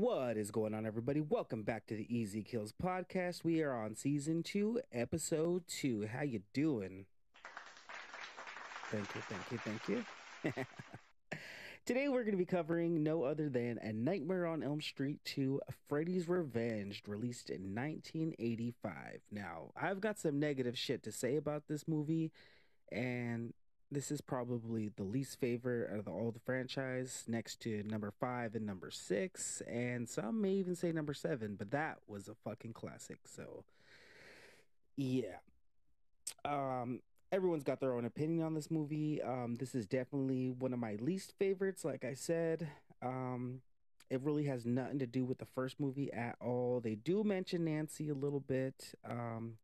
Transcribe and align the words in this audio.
What 0.00 0.38
is 0.38 0.50
going 0.50 0.72
on, 0.72 0.86
everybody? 0.86 1.20
Welcome 1.20 1.62
back 1.62 1.86
to 1.88 1.94
the 1.94 2.06
Easy 2.08 2.42
Kills 2.42 2.72
podcast. 2.72 3.44
We 3.44 3.60
are 3.60 3.74
on 3.74 3.94
season 3.94 4.42
two, 4.42 4.80
episode 4.90 5.64
two. 5.68 6.06
How 6.06 6.22
you 6.22 6.40
doing? 6.54 7.04
Thank 8.90 9.14
you, 9.14 9.20
thank 9.28 9.52
you, 9.52 9.58
thank 9.58 9.88
you. 10.56 10.64
Today 11.84 12.08
we're 12.08 12.22
going 12.22 12.32
to 12.32 12.38
be 12.38 12.46
covering 12.46 13.02
no 13.02 13.24
other 13.24 13.50
than 13.50 13.76
A 13.82 13.92
Nightmare 13.92 14.46
on 14.46 14.62
Elm 14.62 14.80
Street 14.80 15.18
2 15.26 15.60
Freddy's 15.90 16.30
Revenge, 16.30 17.02
released 17.06 17.50
in 17.50 17.74
1985. 17.74 19.20
Now, 19.30 19.72
I've 19.76 20.00
got 20.00 20.18
some 20.18 20.40
negative 20.40 20.78
shit 20.78 21.02
to 21.02 21.12
say 21.12 21.36
about 21.36 21.64
this 21.68 21.86
movie, 21.86 22.32
and 22.90 23.52
this 23.90 24.10
is 24.10 24.20
probably 24.20 24.90
the 24.96 25.02
least 25.02 25.40
favorite 25.40 25.90
of 25.92 26.04
the, 26.04 26.10
all 26.10 26.30
the 26.30 26.40
franchise, 26.40 27.24
next 27.26 27.60
to 27.62 27.82
number 27.84 28.12
five 28.20 28.54
and 28.54 28.64
number 28.64 28.90
six, 28.90 29.62
and 29.68 30.08
some 30.08 30.40
may 30.40 30.52
even 30.52 30.76
say 30.76 30.92
number 30.92 31.14
seven, 31.14 31.56
but 31.56 31.70
that 31.72 31.98
was 32.06 32.28
a 32.28 32.34
fucking 32.34 32.72
classic. 32.72 33.18
So, 33.24 33.64
yeah. 34.96 35.38
Um, 36.44 37.00
everyone's 37.32 37.64
got 37.64 37.80
their 37.80 37.94
own 37.94 38.04
opinion 38.04 38.44
on 38.44 38.54
this 38.54 38.70
movie. 38.70 39.20
Um, 39.22 39.56
this 39.58 39.74
is 39.74 39.86
definitely 39.86 40.50
one 40.50 40.72
of 40.72 40.78
my 40.78 40.96
least 41.00 41.34
favorites. 41.38 41.84
Like 41.84 42.04
I 42.04 42.14
said, 42.14 42.68
um, 43.02 43.60
it 44.08 44.20
really 44.22 44.44
has 44.44 44.66
nothing 44.66 44.98
to 44.98 45.06
do 45.06 45.24
with 45.24 45.38
the 45.38 45.46
first 45.46 45.80
movie 45.80 46.12
at 46.12 46.36
all. 46.40 46.80
They 46.80 46.94
do 46.94 47.24
mention 47.24 47.64
Nancy 47.64 48.08
a 48.08 48.14
little 48.14 48.40
bit. 48.40 48.94
Um, 49.08 49.54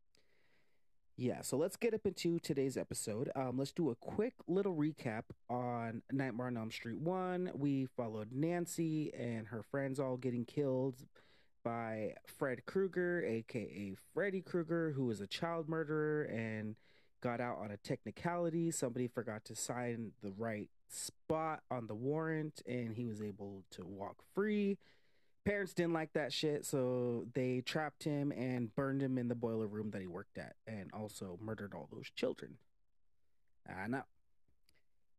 yeah, 1.16 1.40
so 1.40 1.56
let's 1.56 1.76
get 1.76 1.94
up 1.94 2.04
into 2.04 2.38
today's 2.38 2.76
episode. 2.76 3.30
Um, 3.34 3.56
let's 3.56 3.72
do 3.72 3.88
a 3.88 3.94
quick 3.94 4.34
little 4.46 4.74
recap 4.74 5.22
on 5.48 6.02
Nightmare 6.12 6.48
on 6.48 6.58
Elm 6.58 6.70
Street 6.70 6.98
1. 6.98 7.52
We 7.54 7.86
followed 7.96 8.32
Nancy 8.32 9.12
and 9.14 9.46
her 9.46 9.62
friends 9.62 9.98
all 9.98 10.18
getting 10.18 10.44
killed 10.44 11.06
by 11.64 12.14
Fred 12.26 12.66
Krueger, 12.66 13.24
aka 13.24 13.94
Freddy 14.12 14.42
Krueger, 14.42 14.92
who 14.92 15.06
was 15.06 15.22
a 15.22 15.26
child 15.26 15.70
murderer 15.70 16.24
and 16.24 16.76
got 17.22 17.40
out 17.40 17.58
on 17.58 17.70
a 17.70 17.78
technicality. 17.78 18.70
Somebody 18.70 19.08
forgot 19.08 19.44
to 19.46 19.56
sign 19.56 20.12
the 20.22 20.32
right 20.36 20.68
spot 20.88 21.62
on 21.70 21.86
the 21.86 21.94
warrant 21.94 22.60
and 22.66 22.94
he 22.94 23.06
was 23.06 23.22
able 23.22 23.64
to 23.70 23.86
walk 23.86 24.16
free 24.34 24.76
parents 25.46 25.72
didn't 25.72 25.94
like 25.94 26.12
that 26.12 26.32
shit, 26.32 26.66
so 26.66 27.24
they 27.32 27.62
trapped 27.62 28.02
him 28.04 28.32
and 28.32 28.74
burned 28.74 29.00
him 29.00 29.16
in 29.16 29.28
the 29.28 29.34
boiler 29.34 29.68
room 29.68 29.90
that 29.92 30.00
he 30.00 30.06
worked 30.06 30.36
at, 30.36 30.56
and 30.66 30.90
also 30.92 31.38
murdered 31.40 31.72
all 31.72 31.88
those 31.90 32.10
children. 32.14 32.58
I 33.66 33.86
know. 33.86 34.02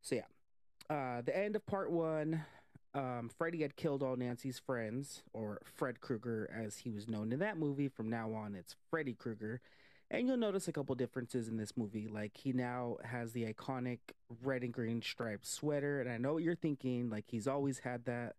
So 0.01 0.15
yeah, 0.15 0.95
uh, 0.95 1.21
the 1.21 1.35
end 1.35 1.55
of 1.55 1.65
part 1.65 1.89
one. 1.89 2.45
Um, 2.93 3.29
Freddy 3.37 3.61
had 3.61 3.75
killed 3.75 4.01
all 4.01 4.15
Nancy's 4.15 4.59
friends, 4.59 5.23
or 5.31 5.61
Fred 5.63 6.01
Krueger, 6.01 6.49
as 6.53 6.79
he 6.79 6.89
was 6.89 7.07
known 7.07 7.31
in 7.31 7.39
that 7.39 7.57
movie. 7.57 7.87
From 7.87 8.09
now 8.09 8.33
on, 8.33 8.55
it's 8.55 8.75
Freddy 8.89 9.13
Krueger. 9.13 9.61
And 10.09 10.25
you'll 10.25 10.37
notice 10.37 10.67
a 10.67 10.71
couple 10.71 10.95
differences 10.95 11.47
in 11.47 11.57
this 11.57 11.75
movie. 11.75 12.07
Like 12.07 12.37
he 12.37 12.53
now 12.53 12.97
has 13.03 13.33
the 13.33 13.51
iconic 13.51 13.99
red 14.41 14.63
and 14.63 14.73
green 14.73 15.01
striped 15.01 15.45
sweater, 15.45 16.01
and 16.01 16.09
I 16.09 16.17
know 16.17 16.33
what 16.33 16.43
you're 16.43 16.55
thinking. 16.55 17.09
Like 17.09 17.25
he's 17.27 17.47
always 17.47 17.79
had 17.79 18.05
that 18.05 18.35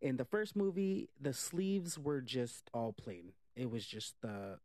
in 0.00 0.16
the 0.16 0.24
first 0.24 0.56
movie, 0.56 1.08
the 1.20 1.32
sleeves 1.32 1.98
were 1.98 2.20
just 2.20 2.70
all 2.72 2.92
plain. 2.92 3.32
It 3.56 3.70
was 3.70 3.86
just 3.86 4.14
the 4.22 4.58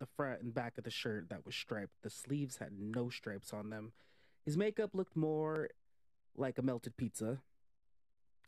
the 0.00 0.06
front 0.16 0.42
and 0.42 0.52
back 0.52 0.76
of 0.76 0.84
the 0.84 0.90
shirt 0.90 1.28
that 1.30 1.46
was 1.46 1.54
striped. 1.54 2.02
The 2.02 2.10
sleeves 2.10 2.56
had 2.56 2.72
no 2.78 3.08
stripes 3.08 3.52
on 3.52 3.70
them. 3.70 3.92
His 4.44 4.56
makeup 4.56 4.90
looked 4.92 5.16
more 5.16 5.68
like 6.36 6.58
a 6.58 6.62
melted 6.62 6.96
pizza 6.96 7.38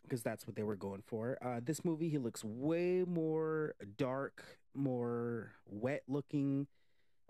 because 0.03 0.23
that's 0.23 0.47
what 0.47 0.57
they 0.57 0.65
were 0.65 0.77
going 0.77 1.03
for. 1.07 1.39
Uh, 1.41 1.61
this 1.63 1.85
movie, 1.85 2.09
he 2.09 2.19
looks 2.19 2.45
way 2.45 3.05
more 3.07 3.75
dark, 3.97 4.59
more 4.75 5.53
wet 5.67 6.03
looking. 6.09 6.67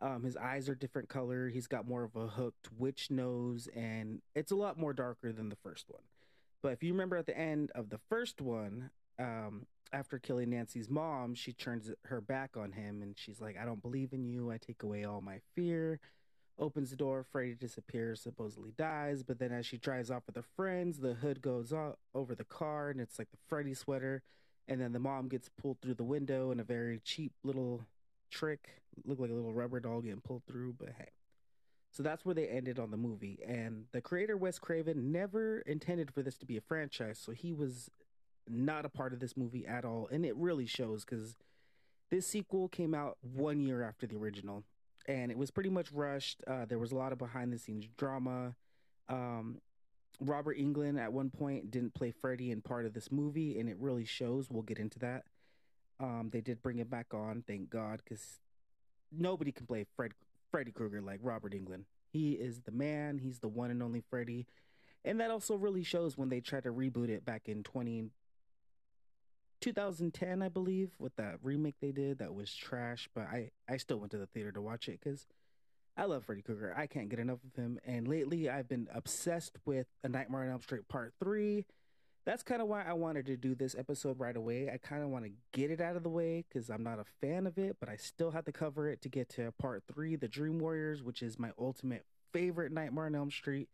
Um, 0.00 0.24
his 0.24 0.36
eyes 0.36 0.68
are 0.68 0.74
different 0.74 1.08
color. 1.08 1.48
He's 1.48 1.66
got 1.66 1.86
more 1.86 2.04
of 2.04 2.16
a 2.16 2.26
hooked 2.26 2.68
witch 2.76 3.10
nose, 3.10 3.68
and 3.74 4.20
it's 4.34 4.52
a 4.52 4.56
lot 4.56 4.78
more 4.78 4.92
darker 4.92 5.32
than 5.32 5.48
the 5.48 5.56
first 5.56 5.86
one. 5.88 6.02
But 6.66 6.72
if 6.72 6.82
you 6.82 6.90
remember 6.94 7.16
at 7.16 7.26
the 7.26 7.38
end 7.38 7.70
of 7.76 7.90
the 7.90 8.00
first 8.08 8.40
one, 8.40 8.90
um, 9.20 9.66
after 9.92 10.18
killing 10.18 10.50
Nancy's 10.50 10.90
mom, 10.90 11.36
she 11.36 11.52
turns 11.52 11.92
her 12.06 12.20
back 12.20 12.56
on 12.56 12.72
him 12.72 13.02
and 13.02 13.16
she's 13.16 13.40
like, 13.40 13.56
I 13.56 13.64
don't 13.64 13.80
believe 13.80 14.12
in 14.12 14.24
you. 14.24 14.50
I 14.50 14.58
take 14.58 14.82
away 14.82 15.04
all 15.04 15.20
my 15.20 15.38
fear. 15.54 16.00
Opens 16.58 16.90
the 16.90 16.96
door, 16.96 17.22
Freddy 17.22 17.54
disappears, 17.54 18.20
supposedly 18.20 18.72
dies. 18.76 19.22
But 19.22 19.38
then 19.38 19.52
as 19.52 19.64
she 19.64 19.78
drives 19.78 20.10
off 20.10 20.24
with 20.26 20.34
her 20.34 20.44
friends, 20.56 20.98
the 20.98 21.14
hood 21.14 21.40
goes 21.40 21.72
off 21.72 21.98
over 22.16 22.34
the 22.34 22.42
car 22.42 22.90
and 22.90 23.00
it's 23.00 23.16
like 23.16 23.30
the 23.30 23.38
Freddy 23.46 23.72
sweater. 23.72 24.24
And 24.66 24.80
then 24.80 24.90
the 24.90 24.98
mom 24.98 25.28
gets 25.28 25.48
pulled 25.48 25.80
through 25.80 25.94
the 25.94 26.02
window 26.02 26.50
in 26.50 26.58
a 26.58 26.64
very 26.64 26.98
cheap 26.98 27.30
little 27.44 27.86
trick. 28.28 28.82
Look 29.04 29.20
like 29.20 29.30
a 29.30 29.34
little 29.34 29.54
rubber 29.54 29.78
doll 29.78 30.00
getting 30.00 30.20
pulled 30.20 30.42
through, 30.48 30.74
but 30.80 30.88
hey. 30.98 31.10
So 31.96 32.02
that's 32.02 32.26
where 32.26 32.34
they 32.34 32.46
ended 32.46 32.78
on 32.78 32.90
the 32.90 32.98
movie. 32.98 33.38
And 33.48 33.86
the 33.92 34.02
creator, 34.02 34.36
Wes 34.36 34.58
Craven, 34.58 35.12
never 35.12 35.60
intended 35.60 36.12
for 36.12 36.20
this 36.22 36.36
to 36.36 36.44
be 36.44 36.58
a 36.58 36.60
franchise. 36.60 37.18
So 37.18 37.32
he 37.32 37.54
was 37.54 37.90
not 38.46 38.84
a 38.84 38.90
part 38.90 39.14
of 39.14 39.20
this 39.20 39.34
movie 39.34 39.66
at 39.66 39.86
all. 39.86 40.06
And 40.12 40.26
it 40.26 40.36
really 40.36 40.66
shows 40.66 41.06
because 41.06 41.36
this 42.10 42.26
sequel 42.26 42.68
came 42.68 42.92
out 42.92 43.16
one 43.22 43.60
year 43.60 43.82
after 43.82 44.06
the 44.06 44.16
original. 44.16 44.62
And 45.08 45.30
it 45.30 45.38
was 45.38 45.50
pretty 45.50 45.70
much 45.70 45.90
rushed. 45.90 46.42
Uh, 46.46 46.66
there 46.66 46.78
was 46.78 46.92
a 46.92 46.96
lot 46.96 47.12
of 47.12 47.18
behind 47.18 47.50
the 47.50 47.58
scenes 47.58 47.88
drama. 47.96 48.56
Um, 49.08 49.62
Robert 50.20 50.58
Englund 50.58 51.00
at 51.00 51.14
one 51.14 51.30
point 51.30 51.70
didn't 51.70 51.94
play 51.94 52.10
Freddy 52.10 52.50
in 52.50 52.60
part 52.60 52.84
of 52.84 52.92
this 52.92 53.10
movie, 53.10 53.58
and 53.58 53.70
it 53.70 53.76
really 53.78 54.04
shows. 54.04 54.50
We'll 54.50 54.62
get 54.62 54.78
into 54.78 54.98
that. 54.98 55.24
Um, 55.98 56.28
they 56.30 56.42
did 56.42 56.60
bring 56.60 56.78
him 56.78 56.88
back 56.88 57.14
on, 57.14 57.42
thank 57.46 57.70
God, 57.70 58.02
because 58.04 58.40
nobody 59.10 59.50
can 59.50 59.64
play 59.64 59.86
Fred 59.96 60.12
Freddy 60.56 60.72
Krueger 60.72 61.02
like 61.02 61.20
Robert 61.22 61.52
Englund. 61.52 61.84
He 62.10 62.32
is 62.32 62.62
the 62.62 62.72
man. 62.72 63.18
He's 63.18 63.40
the 63.40 63.48
one 63.48 63.70
and 63.70 63.82
only 63.82 64.00
Freddy. 64.00 64.46
And 65.04 65.20
that 65.20 65.30
also 65.30 65.54
really 65.54 65.82
shows 65.82 66.16
when 66.16 66.30
they 66.30 66.40
tried 66.40 66.62
to 66.62 66.72
reboot 66.72 67.10
it 67.10 67.26
back 67.26 67.42
in 67.44 67.62
20, 67.62 68.08
2010, 69.60 70.40
I 70.40 70.48
believe, 70.48 70.92
with 70.98 71.14
that 71.16 71.40
remake 71.42 71.74
they 71.82 71.92
did 71.92 72.20
that 72.20 72.34
was 72.34 72.54
trash. 72.54 73.06
But 73.14 73.24
I, 73.24 73.50
I 73.68 73.76
still 73.76 73.98
went 73.98 74.12
to 74.12 74.16
the 74.16 74.28
theater 74.28 74.50
to 74.52 74.62
watch 74.62 74.88
it 74.88 74.98
because 74.98 75.26
I 75.94 76.06
love 76.06 76.24
Freddy 76.24 76.40
Krueger. 76.40 76.72
I 76.74 76.86
can't 76.86 77.10
get 77.10 77.18
enough 77.18 77.40
of 77.44 77.54
him. 77.62 77.78
And 77.84 78.08
lately 78.08 78.48
I've 78.48 78.66
been 78.66 78.88
obsessed 78.94 79.58
with 79.66 79.88
A 80.04 80.08
Nightmare 80.08 80.44
on 80.44 80.52
Elm 80.52 80.62
Street 80.62 80.88
Part 80.88 81.12
3 81.22 81.66
that's 82.26 82.42
kind 82.42 82.60
of 82.60 82.66
why 82.66 82.82
I 82.82 82.92
wanted 82.92 83.24
to 83.26 83.36
do 83.36 83.54
this 83.54 83.76
episode 83.78 84.18
right 84.18 84.36
away. 84.36 84.68
I 84.68 84.78
kind 84.78 85.04
of 85.04 85.10
want 85.10 85.24
to 85.24 85.30
get 85.52 85.70
it 85.70 85.80
out 85.80 85.94
of 85.94 86.02
the 86.02 86.08
way 86.08 86.44
because 86.46 86.68
I'm 86.68 86.82
not 86.82 86.98
a 86.98 87.04
fan 87.20 87.46
of 87.46 87.56
it, 87.56 87.76
but 87.78 87.88
I 87.88 87.96
still 87.96 88.32
have 88.32 88.44
to 88.46 88.52
cover 88.52 88.88
it 88.88 89.00
to 89.02 89.08
get 89.08 89.28
to 89.30 89.52
part 89.52 89.84
three, 89.90 90.16
The 90.16 90.26
Dream 90.26 90.58
Warriors, 90.58 91.04
which 91.04 91.22
is 91.22 91.38
my 91.38 91.52
ultimate 91.56 92.04
favorite 92.32 92.72
Nightmare 92.72 93.06
on 93.06 93.14
Elm 93.14 93.30
Street. 93.30 93.68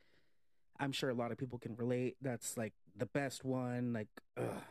I'm 0.79 0.93
sure 0.93 1.09
a 1.09 1.15
lot 1.15 1.33
of 1.33 1.39
people 1.39 1.59
can 1.59 1.75
relate. 1.77 2.17
That's 2.21 2.59
like 2.59 2.75
the 2.95 3.07
best 3.07 3.43
one. 3.43 3.95
Like, 3.95 4.09
ugh, 4.37 4.63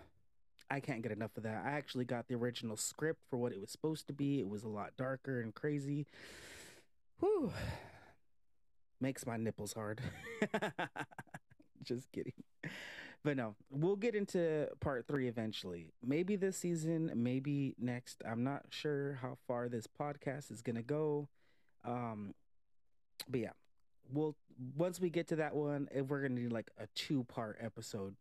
I 0.69 0.79
can't 0.79 1.01
get 1.01 1.11
enough 1.11 1.35
of 1.35 1.43
that. 1.43 1.63
I 1.65 1.71
actually 1.71 2.05
got 2.05 2.27
the 2.27 2.35
original 2.35 2.77
script 2.77 3.21
for 3.31 3.37
what 3.37 3.51
it 3.51 3.59
was 3.59 3.71
supposed 3.71 4.05
to 4.07 4.13
be. 4.13 4.39
It 4.39 4.47
was 4.47 4.63
a 4.63 4.69
lot 4.69 4.91
darker 4.95 5.41
and 5.41 5.55
crazy. 5.55 6.05
Whew. 7.19 7.51
Makes 8.99 9.25
my 9.25 9.37
nipples 9.37 9.73
hard. 9.73 10.01
Just 11.83 12.11
kidding. 12.11 12.33
But 13.23 13.37
no, 13.37 13.55
we'll 13.69 13.95
get 13.95 14.15
into 14.15 14.67
part 14.79 15.07
three 15.07 15.27
eventually. 15.27 15.93
Maybe 16.03 16.35
this 16.35 16.57
season, 16.57 17.11
maybe 17.15 17.75
next. 17.77 18.23
I'm 18.27 18.43
not 18.43 18.65
sure 18.69 19.19
how 19.21 19.37
far 19.47 19.69
this 19.69 19.87
podcast 19.87 20.51
is 20.51 20.61
gonna 20.61 20.81
go. 20.81 21.29
Um, 21.85 22.33
but 23.29 23.39
yeah, 23.41 23.51
we'll 24.11 24.35
once 24.75 24.99
we 24.99 25.09
get 25.09 25.27
to 25.29 25.35
that 25.37 25.55
one, 25.55 25.87
if 25.91 26.07
we're 26.07 26.21
gonna 26.21 26.41
do 26.41 26.49
like 26.49 26.71
a 26.79 26.87
two 26.95 27.23
part 27.25 27.57
episode 27.61 28.15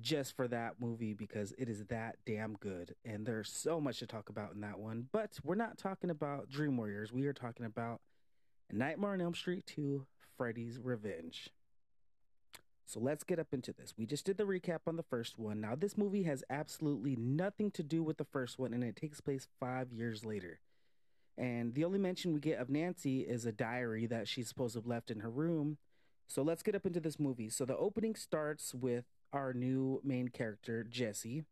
just 0.00 0.36
for 0.36 0.46
that 0.48 0.74
movie 0.80 1.14
because 1.14 1.52
it 1.58 1.68
is 1.68 1.84
that 1.86 2.16
damn 2.24 2.54
good 2.54 2.94
and 3.04 3.26
there's 3.26 3.50
so 3.50 3.80
much 3.80 3.98
to 3.98 4.06
talk 4.06 4.28
about 4.28 4.52
in 4.54 4.60
that 4.60 4.78
one. 4.78 5.08
But 5.10 5.38
we're 5.42 5.54
not 5.54 5.78
talking 5.78 6.10
about 6.10 6.48
Dream 6.48 6.76
Warriors. 6.76 7.12
We 7.12 7.26
are 7.26 7.32
talking 7.32 7.66
about 7.66 8.00
Nightmare 8.70 9.12
on 9.12 9.20
Elm 9.20 9.34
Street 9.34 9.66
2 9.66 10.06
Freddy's 10.36 10.78
Revenge. 10.78 11.50
So 12.88 13.00
let's 13.00 13.22
get 13.22 13.38
up 13.38 13.52
into 13.52 13.74
this. 13.74 13.92
We 13.98 14.06
just 14.06 14.24
did 14.24 14.38
the 14.38 14.44
recap 14.44 14.78
on 14.86 14.96
the 14.96 15.02
first 15.02 15.38
one. 15.38 15.60
Now, 15.60 15.74
this 15.74 15.98
movie 15.98 16.22
has 16.22 16.42
absolutely 16.48 17.16
nothing 17.16 17.70
to 17.72 17.82
do 17.82 18.02
with 18.02 18.16
the 18.16 18.24
first 18.24 18.58
one, 18.58 18.72
and 18.72 18.82
it 18.82 18.96
takes 18.96 19.20
place 19.20 19.46
five 19.60 19.92
years 19.92 20.24
later. 20.24 20.60
And 21.36 21.74
the 21.74 21.84
only 21.84 21.98
mention 21.98 22.32
we 22.32 22.40
get 22.40 22.58
of 22.58 22.70
Nancy 22.70 23.20
is 23.20 23.44
a 23.44 23.52
diary 23.52 24.06
that 24.06 24.26
she's 24.26 24.48
supposed 24.48 24.72
to 24.72 24.78
have 24.78 24.86
left 24.86 25.10
in 25.10 25.20
her 25.20 25.28
room. 25.28 25.76
So 26.28 26.40
let's 26.40 26.62
get 26.62 26.74
up 26.74 26.86
into 26.86 26.98
this 26.98 27.20
movie. 27.20 27.50
So 27.50 27.66
the 27.66 27.76
opening 27.76 28.14
starts 28.14 28.72
with 28.72 29.04
our 29.34 29.52
new 29.52 30.00
main 30.02 30.28
character, 30.28 30.82
Jesse. 30.82 31.44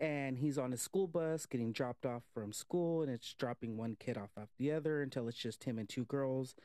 And 0.00 0.38
he's 0.38 0.58
on 0.58 0.72
a 0.72 0.78
school 0.78 1.06
bus 1.06 1.46
getting 1.46 1.70
dropped 1.70 2.04
off 2.04 2.24
from 2.34 2.52
school, 2.52 3.02
and 3.02 3.10
it's 3.10 3.34
dropping 3.34 3.76
one 3.76 3.96
kid 4.00 4.18
off 4.18 4.30
after 4.36 4.56
the 4.58 4.72
other 4.72 5.00
until 5.00 5.28
it's 5.28 5.38
just 5.38 5.62
him 5.62 5.78
and 5.78 5.88
two 5.88 6.06
girls. 6.06 6.56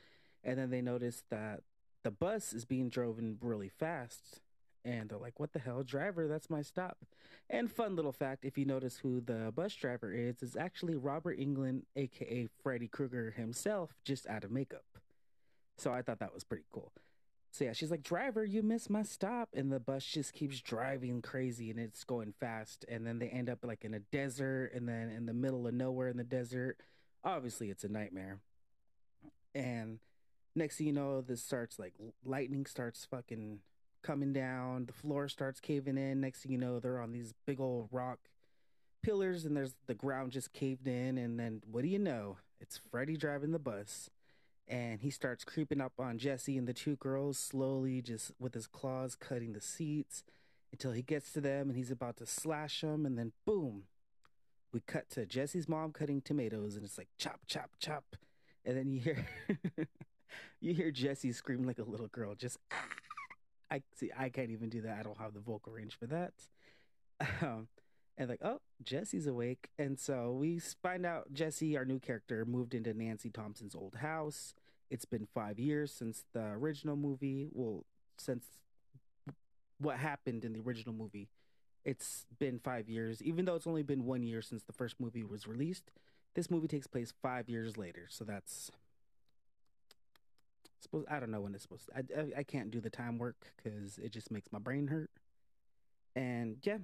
And 0.44 0.57
then 0.57 0.72
they 0.72 0.81
notice 0.81 1.22
that 1.30 1.62
the 2.07 2.12
bus 2.12 2.54
is 2.54 2.63
being 2.63 2.88
driven 2.88 3.38
really 3.42 3.68
fast 3.68 4.39
And 4.86 5.09
they're 5.09 5.18
like, 5.18 5.42
what 5.42 5.51
the 5.51 5.59
hell, 5.59 5.83
driver? 5.83 6.30
That's 6.30 6.50
my 6.50 6.62
stop. 6.62 7.00
And 7.50 7.69
fun 7.69 7.98
little 7.98 8.13
fact 8.13 8.45
if 8.45 8.57
you 8.57 8.63
notice 8.63 8.95
who 8.98 9.19
the 9.19 9.51
bus 9.54 9.75
driver 9.75 10.13
is, 10.13 10.42
is 10.42 10.56
actually 10.56 10.95
Robert 10.95 11.38
Englund, 11.38 11.81
aka 11.98 12.48
Freddy 12.63 12.88
Krueger 12.88 13.31
himself, 13.31 13.98
just 14.06 14.25
out 14.27 14.45
of 14.45 14.51
makeup. 14.51 14.86
So 15.77 15.92
I 15.92 16.01
thought 16.01 16.19
that 16.19 16.33
was 16.33 16.45
pretty 16.45 16.63
cool. 16.71 16.94
So 17.51 17.65
yeah, 17.65 17.74
she's 17.74 17.92
like, 17.92 18.04
driver, 18.04 18.45
you 18.45 18.63
missed 18.63 18.89
my 18.89 19.04
stop. 19.04 19.50
And 19.54 19.69
the 19.69 19.81
bus 19.81 20.06
just 20.06 20.31
keeps 20.31 20.62
driving 20.62 21.21
crazy 21.21 21.69
and 21.69 21.77
it's 21.80 22.06
going 22.06 22.33
fast. 22.39 22.86
And 22.88 23.06
then 23.06 23.19
they 23.19 23.27
end 23.27 23.50
up 23.50 23.65
like 23.65 23.83
in 23.83 23.94
a 23.94 24.00
desert 24.00 24.71
and 24.74 24.88
then 24.88 25.09
in 25.09 25.25
the 25.25 25.33
middle 25.33 25.68
of 25.68 25.74
nowhere 25.74 26.07
in 26.07 26.15
the 26.15 26.24
desert. 26.24 26.77
Obviously, 27.25 27.69
it's 27.69 27.83
a 27.83 27.89
nightmare. 27.89 28.39
And 29.54 30.00
next 30.57 30.77
thing 30.77 30.88
you 30.88 30.94
know, 30.94 31.21
this 31.21 31.44
starts 31.44 31.80
like 31.80 31.94
lightning 32.25 32.65
starts 32.65 33.06
fucking 33.06 33.59
coming 34.04 34.33
down. 34.33 34.86
The 34.86 34.94
floor 34.94 35.27
starts 35.27 35.59
caving 35.59 35.98
in. 35.98 36.21
Next 36.21 36.42
thing 36.42 36.51
you 36.51 36.57
know, 36.57 36.80
they're 36.80 37.00
on 37.00 37.12
these 37.12 37.33
big 37.45 37.59
old 37.59 37.89
rock 37.92 38.19
pillars 39.04 39.45
and 39.45 39.56
there's 39.56 39.75
the 39.88 39.94
ground 39.94 40.31
just 40.31 40.54
caved 40.54 40.88
in. 40.88 41.18
And 41.18 41.39
then 41.39 41.62
what 41.69 41.83
do 41.83 41.88
you 41.88 42.00
know? 42.00 42.38
It's 42.59 42.80
Freddy 42.92 43.18
driving 43.18 43.51
the 43.51 43.59
bus 43.59 44.09
and 44.68 45.01
he 45.01 45.09
starts 45.09 45.45
creeping 45.45 45.80
up 45.80 45.94
on 46.00 46.18
Jesse 46.18 46.57
and 46.57 46.68
the 46.68 46.74
two 46.74 46.98
girls 46.98 47.38
slowly, 47.38 48.01
just 48.01 48.31
with 48.39 48.54
his 48.54 48.68
claws 48.68 49.15
cutting 49.15 49.54
the 49.54 49.62
seats 49.62 50.24
until 50.71 50.92
he 50.92 51.01
gets 51.01 51.31
to 51.33 51.42
them 51.42 51.69
and 51.69 51.77
he's 51.77 51.92
about 51.92 52.18
to 52.18 52.25
slash 52.25 52.81
them. 52.81 53.06
And 53.06 53.18
then, 53.18 53.31
boom, 53.45 53.83
we 54.74 54.81
cut 54.81 55.09
to 55.12 55.25
Jesse's 55.25 55.69
mom 55.69 55.94
cutting 55.94 56.21
tomatoes, 56.21 56.75
and 56.75 56.83
it's 56.83 56.98
like 56.98 57.07
chop, 57.18 57.42
chop, 57.48 57.71
chop. 57.80 58.15
And 58.65 58.77
then 58.77 58.92
you 58.92 59.00
hear 59.00 59.25
you 60.62 60.74
hear 60.74 60.91
Jesse 60.91 61.31
scream 61.31 61.65
like 61.65 61.79
a 61.79 61.83
little 61.83 62.07
girl, 62.07 62.35
just! 62.35 62.57
I 63.71 63.81
see. 63.95 64.12
I 64.18 64.29
can't 64.29 64.51
even 64.51 64.69
do 64.69 64.81
that. 64.81 64.97
I 64.97 65.03
don't 65.03 65.18
have 65.18 65.33
the 65.33 65.41
vocal 65.41 65.74
range 65.74 65.97
for 65.97 66.07
that. 66.07 66.33
Um, 67.41 67.68
and 68.18 68.29
like, 68.29 68.41
oh, 68.44 68.59
Jesse's 68.83 69.27
awake. 69.27 69.69
And 69.77 70.00
so 70.00 70.31
we 70.31 70.59
find 70.59 71.06
out 71.06 71.33
Jesse, 71.33 71.77
our 71.77 71.85
new 71.85 72.00
character, 72.00 72.45
moved 72.45 72.74
into 72.74 72.94
Nancy 72.94 73.29
Thompson's 73.29 73.75
old 73.75 73.95
house. 73.95 74.53
It's 74.89 75.06
been 75.06 75.27
five 75.33 75.59
years 75.59 75.91
since 75.91 76.25
the 76.33 76.45
original 76.45 76.95
movie. 76.95 77.50
Well, 77.51 77.85
since 78.18 78.45
what 79.80 79.97
happened 79.97 80.45
in 80.45 80.53
the 80.53 80.62
original 80.62 80.95
movie, 80.95 81.30
it's 81.85 82.25
been 82.39 82.59
five 82.59 82.89
years. 82.89 83.21
Even 83.21 83.45
though 83.45 83.56
it's 83.56 83.68
only 83.68 83.83
been 83.83 84.06
one 84.06 84.23
year 84.23 84.41
since 84.41 84.63
the 84.63 84.73
first 84.73 85.00
movie 85.00 85.23
was 85.23 85.47
released, 85.47 85.91
this 86.33 86.50
movie 86.50 86.68
takes 86.68 86.88
place 86.88 87.13
five 87.21 87.50
years 87.50 87.77
later. 87.77 88.07
So 88.09 88.23
that's 88.23 88.71
suppose 90.81 91.06
I 91.09 91.19
don't 91.19 91.31
know 91.31 91.41
when 91.41 91.53
it's 91.53 91.63
supposed 91.63 91.88
to. 91.88 91.97
I, 91.97 92.21
I, 92.21 92.39
I 92.39 92.44
can't 92.44 92.71
do 92.71 92.79
the 92.79 92.89
time 92.89 93.18
work 93.18 93.53
because 93.56 93.97
it 93.97 94.12
just 94.12 94.31
makes 94.31 94.51
my 94.51 94.59
brain 94.59 94.88
hurt. 94.88 95.12
And 96.15 96.57
yeah, 96.63 96.77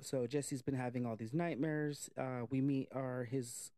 so 0.00 0.26
Jesse's 0.26 0.62
been 0.62 0.74
having 0.74 1.06
all 1.06 1.16
these 1.16 1.34
nightmares. 1.34 2.10
Uh, 2.16 2.42
we 2.50 2.60
meet 2.60 2.88
our 2.94 3.24
his. 3.24 3.70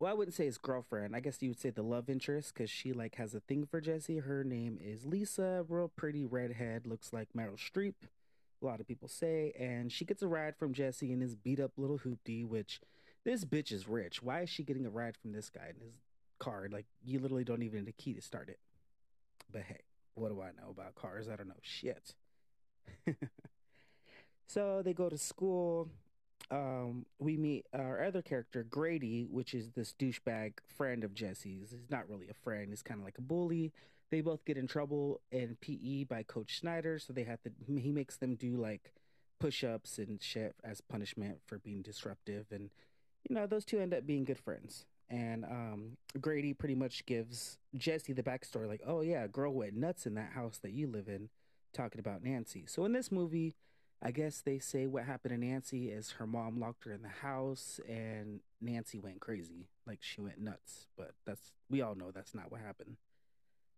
Well, 0.00 0.10
I 0.10 0.14
wouldn't 0.14 0.34
say 0.34 0.46
his 0.46 0.58
girlfriend. 0.58 1.14
I 1.14 1.20
guess 1.20 1.40
you 1.40 1.50
would 1.50 1.60
say 1.60 1.70
the 1.70 1.82
love 1.82 2.10
interest 2.10 2.52
because 2.52 2.68
she 2.68 2.92
like 2.92 3.14
has 3.16 3.34
a 3.34 3.40
thing 3.40 3.66
for 3.66 3.80
Jesse. 3.80 4.18
Her 4.18 4.42
name 4.42 4.78
is 4.82 5.06
Lisa, 5.06 5.64
real 5.68 5.90
pretty 5.94 6.24
redhead, 6.24 6.86
looks 6.86 7.12
like 7.12 7.28
Meryl 7.36 7.56
Streep. 7.56 7.94
A 8.60 8.64
lot 8.64 8.80
of 8.80 8.88
people 8.88 9.08
say, 9.08 9.52
and 9.58 9.92
she 9.92 10.04
gets 10.04 10.22
a 10.22 10.28
ride 10.28 10.56
from 10.56 10.72
Jesse 10.72 11.12
in 11.12 11.20
his 11.20 11.36
beat 11.36 11.60
up 11.60 11.72
little 11.76 12.00
hoopty. 12.00 12.46
Which 12.46 12.80
this 13.24 13.44
bitch 13.44 13.70
is 13.70 13.88
rich. 13.88 14.22
Why 14.22 14.40
is 14.40 14.50
she 14.50 14.64
getting 14.64 14.86
a 14.86 14.90
ride 14.90 15.16
from 15.16 15.32
this 15.32 15.50
guy 15.50 15.72
in 15.74 15.84
his 15.84 16.00
car? 16.38 16.68
Like 16.70 16.86
you 17.04 17.18
literally 17.18 17.44
don't 17.44 17.62
even 17.62 17.84
need 17.84 17.88
a 17.88 18.02
key 18.02 18.14
to 18.14 18.22
start 18.22 18.48
it. 18.48 18.58
But 19.50 19.62
hey, 19.62 19.80
what 20.14 20.30
do 20.30 20.40
I 20.40 20.48
know 20.60 20.70
about 20.70 20.94
cars? 20.94 21.28
I 21.28 21.36
don't 21.36 21.48
know 21.48 21.54
shit. 21.62 22.14
So 24.46 24.82
they 24.84 24.92
go 24.92 25.08
to 25.08 25.18
school. 25.18 25.88
Um, 26.50 27.06
we 27.18 27.36
meet 27.36 27.66
our 27.72 28.04
other 28.04 28.22
character, 28.22 28.62
Grady, 28.62 29.26
which 29.30 29.54
is 29.54 29.70
this 29.70 29.94
douchebag 29.98 30.54
friend 30.76 31.04
of 31.04 31.14
Jesse's. 31.14 31.70
He's 31.70 31.90
not 31.90 32.08
really 32.08 32.28
a 32.28 32.34
friend, 32.34 32.68
he's 32.68 32.82
kind 32.82 33.00
of 33.00 33.04
like 33.04 33.18
a 33.18 33.22
bully. 33.22 33.72
They 34.10 34.20
both 34.20 34.44
get 34.44 34.58
in 34.58 34.66
trouble 34.66 35.20
in 35.32 35.56
PE 35.60 36.04
by 36.04 36.22
Coach 36.22 36.60
Snyder, 36.60 36.98
so 36.98 37.12
they 37.12 37.24
have 37.24 37.42
to, 37.42 37.50
he 37.66 37.90
makes 37.90 38.16
them 38.16 38.36
do 38.36 38.56
like 38.56 38.92
push 39.40 39.64
ups 39.64 39.98
and 39.98 40.22
shit 40.22 40.54
as 40.62 40.80
punishment 40.80 41.38
for 41.46 41.58
being 41.58 41.82
disruptive. 41.82 42.46
And, 42.52 42.70
you 43.28 43.34
know, 43.34 43.46
those 43.46 43.64
two 43.64 43.80
end 43.80 43.94
up 43.94 44.06
being 44.06 44.24
good 44.24 44.38
friends. 44.38 44.84
And 45.10 45.44
um, 45.44 45.96
Grady 46.20 46.54
pretty 46.54 46.74
much 46.74 47.04
gives 47.06 47.58
Jesse 47.76 48.12
the 48.12 48.22
backstory 48.22 48.66
like, 48.66 48.82
oh, 48.86 49.00
yeah, 49.02 49.26
girl 49.26 49.52
went 49.52 49.74
nuts 49.74 50.06
in 50.06 50.14
that 50.14 50.32
house 50.32 50.58
that 50.58 50.72
you 50.72 50.86
live 50.86 51.08
in, 51.08 51.28
talking 51.72 51.98
about 52.00 52.22
Nancy. 52.22 52.64
So 52.66 52.84
in 52.84 52.92
this 52.92 53.12
movie, 53.12 53.54
I 54.02 54.10
guess 54.10 54.40
they 54.40 54.58
say 54.58 54.86
what 54.86 55.04
happened 55.04 55.32
to 55.32 55.46
Nancy 55.46 55.90
is 55.90 56.12
her 56.12 56.26
mom 56.26 56.58
locked 56.58 56.84
her 56.84 56.92
in 56.92 57.02
the 57.02 57.08
house 57.08 57.80
and 57.88 58.40
Nancy 58.60 58.98
went 58.98 59.20
crazy. 59.20 59.68
Like 59.86 59.98
she 60.00 60.20
went 60.20 60.40
nuts. 60.40 60.86
But 60.96 61.12
that's, 61.26 61.52
we 61.70 61.82
all 61.82 61.94
know 61.94 62.10
that's 62.10 62.34
not 62.34 62.50
what 62.50 62.60
happened. 62.60 62.96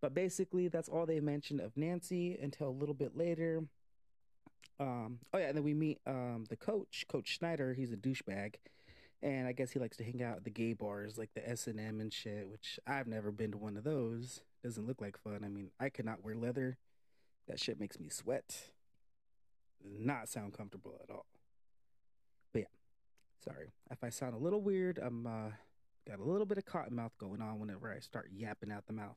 But 0.01 0.15
basically, 0.15 0.69
that's 0.69 0.89
all 0.89 1.07
they 1.07 1.21
mentioned 1.21 1.61
of 1.61 1.77
Nancy 1.77 2.39
until 2.41 2.69
a 2.69 2.71
little 2.71 2.95
bit 2.95 3.17
later. 3.17 3.65
Um, 4.79 5.21
oh, 5.33 5.39
yeah, 5.39 5.47
and 5.49 5.57
then 5.57 5.65
we 5.65 5.75
meet 5.75 6.01
um, 6.07 6.45
the 6.49 6.57
coach, 6.57 7.07
Coach 7.09 7.29
Schneider. 7.29 7.73
He's 7.73 7.93
a 7.93 7.97
douchebag. 7.97 8.57
And 9.23 9.49
I 9.49 9.53
guess 9.53 9.71
he 9.71 9.79
likes 9.79 9.97
to 9.97 10.05
hang 10.05 10.23
out 10.23 10.37
at 10.37 10.45
the 10.45 10.51
gay 10.51 10.73
bars 10.73 11.17
like 11.17 11.31
the 11.35 11.49
S&M 11.49 12.01
and 12.01 12.13
shit, 12.13 12.49
which 12.49 12.79
I've 12.87 13.07
never 13.07 13.33
been 13.33 13.53
to 13.53 13.59
one 13.59 13.77
of 13.77 13.85
those. 13.85 14.43
Doesn't 14.63 14.87
look 14.87 15.01
like 15.01 15.17
fun. 15.17 15.43
I 15.45 15.49
mean, 15.49 15.71
I 15.81 15.89
could 15.89 16.05
not 16.05 16.23
wear 16.23 16.35
leather. 16.35 16.77
That 17.49 17.59
shit 17.59 17.81
makes 17.81 17.99
me 17.99 18.09
sweat 18.09 18.71
not 19.99 20.29
sound 20.29 20.53
comfortable 20.53 20.99
at 21.03 21.11
all. 21.11 21.27
But 22.53 22.63
yeah, 22.63 22.67
sorry 23.45 23.73
if 23.91 24.03
I 24.03 24.11
sound 24.11 24.35
a 24.35 24.39
little 24.39 24.61
weird. 24.61 24.99
I'm 24.99 25.27
uh, 25.27 25.51
got 26.09 26.19
a 26.19 26.25
little 26.25 26.47
bit 26.47 26.59
of 26.59 26.65
cotton 26.65 26.97
mouth 26.97 27.13
going 27.19 27.41
on 27.41 27.59
whenever 27.59 27.93
I 27.93 28.01
start 28.01 28.31
yapping 28.35 28.73
out 28.73 28.87
the 28.87 28.93
mouth. 28.93 29.17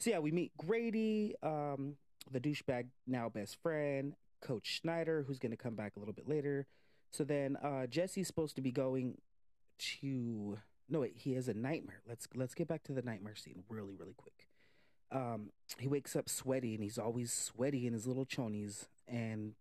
So 0.00 0.10
yeah, 0.10 0.18
we 0.18 0.32
meet 0.32 0.52
Grady, 0.56 1.34
um, 1.42 1.96
the 2.30 2.40
douchebag 2.40 2.86
now 3.06 3.28
best 3.28 3.56
friend, 3.62 4.14
Coach 4.40 4.80
Schneider, 4.80 5.24
who's 5.26 5.38
going 5.38 5.52
to 5.52 5.56
come 5.56 5.74
back 5.74 5.92
a 5.96 5.98
little 5.98 6.14
bit 6.14 6.28
later. 6.28 6.66
So 7.12 7.24
then 7.24 7.56
uh, 7.62 7.86
Jesse's 7.86 8.26
supposed 8.26 8.56
to 8.56 8.62
be 8.62 8.72
going 8.72 9.18
to 10.00 10.58
no 10.88 11.00
wait, 11.00 11.16
he 11.16 11.34
has 11.34 11.48
a 11.48 11.54
nightmare. 11.54 12.02
Let's 12.08 12.28
let's 12.34 12.54
get 12.54 12.68
back 12.68 12.82
to 12.84 12.92
the 12.92 13.02
nightmare 13.02 13.36
scene 13.36 13.64
really 13.68 13.94
really 13.94 14.14
quick. 14.16 14.48
Um, 15.10 15.50
he 15.78 15.88
wakes 15.88 16.16
up 16.16 16.28
sweaty 16.28 16.74
and 16.74 16.82
he's 16.82 16.98
always 16.98 17.32
sweaty 17.32 17.86
in 17.86 17.92
his 17.92 18.06
little 18.06 18.24
chonies 18.24 18.86
and 19.06 19.54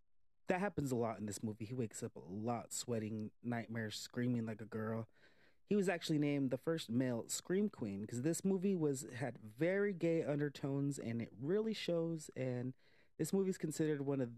that 0.47 0.59
happens 0.59 0.91
a 0.91 0.95
lot 0.95 1.17
in 1.19 1.25
this 1.25 1.41
movie. 1.41 1.65
He 1.65 1.73
wakes 1.73 2.03
up 2.03 2.11
a 2.15 2.19
lot 2.29 2.73
sweating, 2.73 3.31
nightmares, 3.43 3.95
screaming 3.95 4.45
like 4.45 4.59
a 4.59 4.65
girl. 4.65 5.07
He 5.69 5.77
was 5.77 5.87
actually 5.87 6.17
named 6.17 6.51
the 6.51 6.57
first 6.57 6.89
male 6.89 7.23
scream 7.27 7.69
queen 7.69 8.01
because 8.01 8.21
this 8.21 8.43
movie 8.43 8.75
was 8.75 9.05
had 9.17 9.37
very 9.57 9.93
gay 9.93 10.23
undertones 10.23 10.99
and 10.99 11.21
it 11.21 11.29
really 11.41 11.73
shows. 11.73 12.29
And 12.35 12.73
this 13.17 13.31
movie 13.31 13.49
is 13.49 13.57
considered 13.57 14.05
one 14.05 14.19
of, 14.19 14.29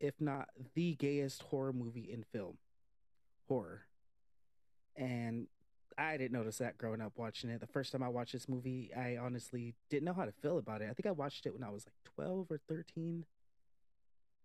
if 0.00 0.20
not 0.20 0.48
the 0.74 0.94
gayest 0.94 1.42
horror 1.42 1.72
movie 1.72 2.08
in 2.12 2.24
film, 2.32 2.58
horror. 3.48 3.82
And 4.96 5.46
I 5.98 6.16
didn't 6.16 6.32
notice 6.32 6.58
that 6.58 6.78
growing 6.78 7.00
up 7.00 7.12
watching 7.16 7.50
it. 7.50 7.60
The 7.60 7.66
first 7.66 7.92
time 7.92 8.02
I 8.02 8.08
watched 8.08 8.32
this 8.32 8.48
movie, 8.48 8.90
I 8.96 9.16
honestly 9.16 9.74
didn't 9.90 10.04
know 10.04 10.12
how 10.12 10.24
to 10.24 10.32
feel 10.32 10.58
about 10.58 10.82
it. 10.82 10.88
I 10.90 10.94
think 10.94 11.06
I 11.06 11.12
watched 11.12 11.46
it 11.46 11.54
when 11.54 11.64
I 11.64 11.70
was 11.70 11.86
like 11.86 12.14
12 12.14 12.50
or 12.50 12.60
13 12.68 13.24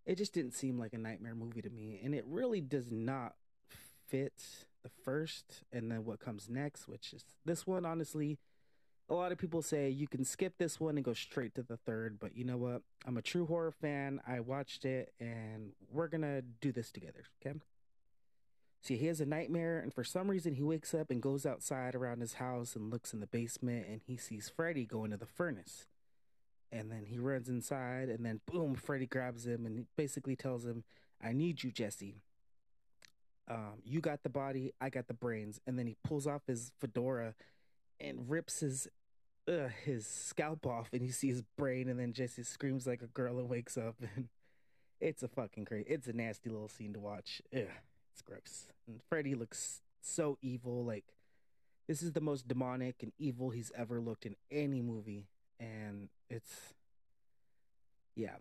it 0.05 0.17
just 0.17 0.33
didn't 0.33 0.53
seem 0.53 0.79
like 0.79 0.93
a 0.93 0.97
nightmare 0.97 1.35
movie 1.35 1.61
to 1.61 1.69
me 1.69 1.99
and 2.03 2.15
it 2.15 2.25
really 2.27 2.61
does 2.61 2.91
not 2.91 3.35
fit 4.07 4.65
the 4.83 4.89
first 5.03 5.63
and 5.71 5.91
then 5.91 6.03
what 6.05 6.19
comes 6.19 6.49
next 6.49 6.87
which 6.87 7.13
is 7.13 7.23
this 7.45 7.67
one 7.67 7.85
honestly 7.85 8.39
a 9.11 9.13
lot 9.13 9.31
of 9.31 9.37
people 9.37 9.61
say 9.61 9.89
you 9.89 10.07
can 10.07 10.23
skip 10.23 10.57
this 10.57 10.79
one 10.79 10.95
and 10.95 11.03
go 11.03 11.13
straight 11.13 11.53
to 11.55 11.63
the 11.63 11.77
third 11.77 12.19
but 12.19 12.35
you 12.35 12.43
know 12.43 12.57
what? 12.57 12.81
I'm 13.05 13.17
a 13.17 13.21
true 13.21 13.45
horror 13.45 13.71
fan. 13.71 14.21
I 14.25 14.39
watched 14.39 14.85
it 14.85 15.13
and 15.19 15.73
we're 15.91 16.07
gonna 16.07 16.41
do 16.41 16.71
this 16.71 16.91
together 16.91 17.25
okay? 17.45 17.59
See, 18.83 18.97
he 18.97 19.05
has 19.05 19.21
a 19.21 19.27
nightmare, 19.27 19.77
and 19.77 19.93
for 19.93 20.03
some 20.03 20.27
reason, 20.27 20.55
he 20.55 20.63
wakes 20.63 20.95
up 20.95 21.11
and 21.11 21.21
goes 21.21 21.45
outside 21.45 21.93
around 21.93 22.19
his 22.19 22.33
house 22.33 22.75
and 22.75 22.89
looks 22.89 23.13
in 23.13 23.19
the 23.19 23.27
basement, 23.27 23.85
and 23.87 24.01
he 24.03 24.17
sees 24.17 24.49
Freddy 24.49 24.85
go 24.85 25.05
into 25.05 25.17
the 25.17 25.27
furnace. 25.27 25.85
And 26.71 26.91
then 26.91 27.05
he 27.05 27.19
runs 27.19 27.49
inside 27.49 28.07
and 28.09 28.25
then 28.25 28.39
boom 28.49 28.75
freddy 28.75 29.05
grabs 29.05 29.45
him 29.45 29.65
and 29.65 29.87
basically 29.97 30.35
tells 30.35 30.65
him 30.65 30.83
i 31.21 31.33
need 31.33 31.63
you 31.63 31.71
jesse. 31.71 32.21
Um, 33.49 33.81
you 33.83 33.99
got 33.99 34.23
the 34.23 34.29
body 34.29 34.73
i 34.79 34.89
got 34.89 35.07
the 35.07 35.13
brains. 35.13 35.59
And 35.67 35.77
then 35.77 35.87
he 35.87 35.97
pulls 36.03 36.25
off 36.25 36.43
his 36.47 36.71
fedora 36.79 37.35
and 37.99 38.29
rips 38.29 38.61
his 38.61 38.87
uh, 39.51 39.69
his 39.83 40.07
scalp 40.07 40.65
off 40.65 40.89
and 40.93 41.03
you 41.03 41.11
see 41.11 41.27
his 41.27 41.41
brain 41.57 41.89
and 41.89 41.99
then 41.99 42.13
jesse 42.13 42.43
screams 42.43 42.87
like 42.87 43.01
a 43.01 43.07
girl 43.07 43.37
and 43.39 43.49
wakes 43.49 43.77
up. 43.77 43.95
And 44.15 44.27
it's 44.99 45.23
a 45.23 45.27
fucking 45.27 45.65
crazy 45.65 45.85
it's 45.87 46.07
a 46.07 46.13
nasty 46.13 46.49
little 46.49 46.69
scene 46.69 46.93
to 46.93 46.99
watch. 46.99 47.41
Ugh, 47.55 47.63
it's 48.13 48.21
gross. 48.21 48.67
And 48.87 49.01
freddy 49.09 49.35
looks 49.35 49.81
so 50.01 50.37
evil 50.41 50.85
like 50.85 51.05
this 51.87 52.03
is 52.03 52.11
the 52.11 52.21
most 52.21 52.47
demonic 52.47 53.01
and 53.01 53.11
evil 53.17 53.49
he's 53.49 53.71
ever 53.75 53.99
looked 53.99 54.25
in 54.25 54.35
any 54.51 54.81
movie. 54.81 55.27
And 55.59 56.09
it's 56.29 56.73
yeah 58.15 58.35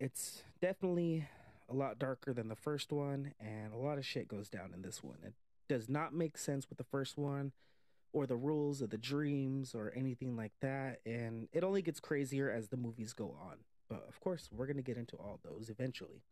it's 0.00 0.42
definitely 0.60 1.28
a 1.68 1.74
lot 1.74 1.98
darker 1.98 2.32
than 2.32 2.48
the 2.48 2.56
first 2.56 2.92
one, 2.92 3.34
and 3.40 3.72
a 3.72 3.76
lot 3.76 3.98
of 3.98 4.04
shit 4.04 4.28
goes 4.28 4.48
down 4.50 4.72
in 4.74 4.82
this 4.82 5.02
one. 5.02 5.18
It 5.24 5.34
does 5.68 5.88
not 5.88 6.12
make 6.12 6.36
sense 6.36 6.68
with 6.68 6.78
the 6.78 6.84
first 6.84 7.16
one 7.16 7.52
or 8.12 8.26
the 8.26 8.36
rules 8.36 8.82
of 8.82 8.90
the 8.90 8.98
dreams 8.98 9.74
or 9.74 9.92
anything 9.96 10.36
like 10.36 10.52
that. 10.60 11.00
And 11.06 11.48
it 11.52 11.64
only 11.64 11.82
gets 11.82 12.00
crazier 12.00 12.50
as 12.50 12.68
the 12.68 12.76
movies 12.76 13.12
go 13.12 13.36
on. 13.40 13.58
But 13.88 14.06
of 14.08 14.20
course, 14.20 14.48
we're 14.52 14.66
going 14.66 14.76
to 14.76 14.82
get 14.82 14.96
into 14.96 15.16
all 15.16 15.40
those 15.44 15.68
eventually. 15.68 16.22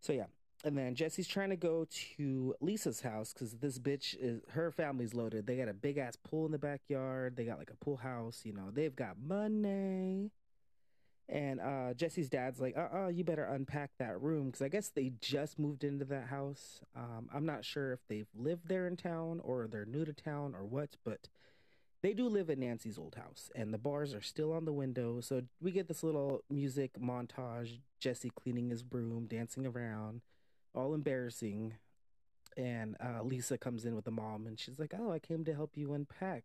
So, 0.00 0.12
yeah. 0.12 0.26
And 0.64 0.78
then 0.78 0.94
Jesse's 0.94 1.28
trying 1.28 1.50
to 1.50 1.56
go 1.56 1.86
to 2.16 2.54
Lisa's 2.60 3.00
house 3.00 3.32
because 3.32 3.52
this 3.54 3.78
bitch 3.78 4.16
is 4.18 4.40
her 4.50 4.70
family's 4.70 5.12
loaded. 5.12 5.46
They 5.46 5.56
got 5.56 5.68
a 5.68 5.74
big 5.74 5.98
ass 5.98 6.16
pool 6.16 6.46
in 6.46 6.52
the 6.52 6.58
backyard. 6.58 7.36
They 7.36 7.44
got 7.44 7.58
like 7.58 7.70
a 7.70 7.84
pool 7.84 7.96
house. 7.96 8.42
You 8.44 8.54
know, 8.54 8.70
they've 8.72 8.94
got 8.94 9.16
money. 9.18 10.30
And 11.28 11.60
uh, 11.60 11.94
Jesse's 11.94 12.28
dad's 12.28 12.60
like, 12.60 12.76
uh 12.76 12.88
uh 12.94 13.08
you 13.08 13.24
better 13.24 13.44
unpack 13.44 13.92
that 13.98 14.20
room. 14.20 14.46
Because 14.46 14.62
I 14.62 14.68
guess 14.68 14.88
they 14.88 15.12
just 15.20 15.58
moved 15.58 15.84
into 15.84 16.04
that 16.06 16.26
house. 16.26 16.80
Um, 16.94 17.28
I'm 17.34 17.46
not 17.46 17.64
sure 17.64 17.92
if 17.92 18.00
they've 18.08 18.28
lived 18.36 18.68
there 18.68 18.86
in 18.86 18.96
town 18.96 19.40
or 19.42 19.66
they're 19.66 19.86
new 19.86 20.04
to 20.04 20.12
town 20.12 20.54
or 20.54 20.64
what, 20.64 20.96
but 21.04 21.28
they 22.02 22.12
do 22.12 22.28
live 22.28 22.50
in 22.50 22.60
Nancy's 22.60 22.98
old 22.98 23.14
house. 23.14 23.50
And 23.54 23.72
the 23.72 23.78
bars 23.78 24.12
are 24.12 24.20
still 24.20 24.52
on 24.52 24.66
the 24.66 24.72
window. 24.72 25.20
So 25.20 25.42
we 25.62 25.70
get 25.70 25.88
this 25.88 26.02
little 26.02 26.42
music 26.50 27.00
montage 27.00 27.78
Jesse 27.98 28.30
cleaning 28.30 28.68
his 28.68 28.82
broom, 28.82 29.26
dancing 29.26 29.66
around, 29.66 30.20
all 30.74 30.92
embarrassing. 30.92 31.74
And 32.56 32.96
uh, 33.02 33.22
Lisa 33.22 33.56
comes 33.56 33.86
in 33.86 33.94
with 33.94 34.04
the 34.04 34.10
mom 34.10 34.46
and 34.46 34.60
she's 34.60 34.78
like, 34.78 34.92
oh, 34.96 35.10
I 35.10 35.18
came 35.18 35.44
to 35.46 35.54
help 35.54 35.72
you 35.74 35.94
unpack 35.94 36.44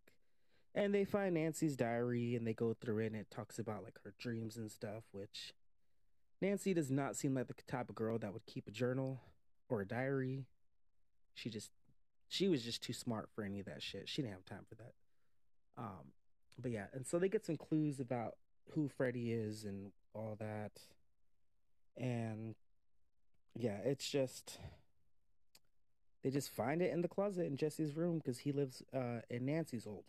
and 0.76 0.94
they 0.94 1.06
find 1.06 1.36
Nancy's 1.36 1.76
diary 1.76 2.36
and 2.36 2.46
they 2.46 2.54
go 2.54 2.74
through 2.74 3.00
it 3.00 3.08
and 3.08 3.16
it 3.16 3.32
talks 3.32 3.60
about 3.60 3.84
like 3.84 3.98
her 4.04 4.14
dreams 4.20 4.58
and 4.58 4.72
stuff, 4.72 5.04
which 5.12 5.54
Nancy 6.42 6.74
does 6.74 6.92
not 6.92 7.16
seem 7.16 7.34
like 7.34 7.48
the 7.48 7.56
type 7.68 7.90
of 7.90 7.96
girl 7.96 8.18
that 8.20 8.34
would 8.34 8.46
keep 8.46 8.68
a 8.68 8.72
journal 8.72 9.20
or 9.68 9.82
a 9.82 9.88
diary. 9.88 10.46
She 11.34 11.50
just 11.50 11.72
she 12.28 12.48
was 12.48 12.64
just 12.64 12.84
too 12.84 12.94
smart 12.94 13.30
for 13.34 13.44
any 13.44 13.60
of 13.60 13.66
that 13.66 13.82
shit. 13.82 14.08
She 14.08 14.22
didn't 14.22 14.36
have 14.36 14.46
time 14.46 14.66
for 14.68 14.76
that. 14.76 14.94
Um 15.78 16.14
but 16.62 16.72
yeah, 16.72 16.88
and 16.94 17.08
so 17.08 17.18
they 17.18 17.30
get 17.30 17.46
some 17.46 17.58
clues 17.58 18.00
about 18.00 18.36
who 18.72 18.88
Freddy 18.88 19.32
is 19.32 19.64
and 19.64 19.92
all 20.14 20.38
that. 20.40 20.72
And 21.98 22.56
yeah, 23.56 23.78
it's 23.84 24.10
just 24.10 24.60
they 26.22 26.30
just 26.30 26.52
find 26.52 26.82
it 26.82 26.92
in 26.92 27.02
the 27.02 27.08
closet 27.08 27.46
in 27.46 27.58
Jesse's 27.58 27.96
room 27.96 28.18
because 28.18 28.40
he 28.40 28.52
lives 28.52 28.84
uh, 28.94 29.22
in 29.30 29.46
Nancy's 29.46 29.88
old 29.88 30.04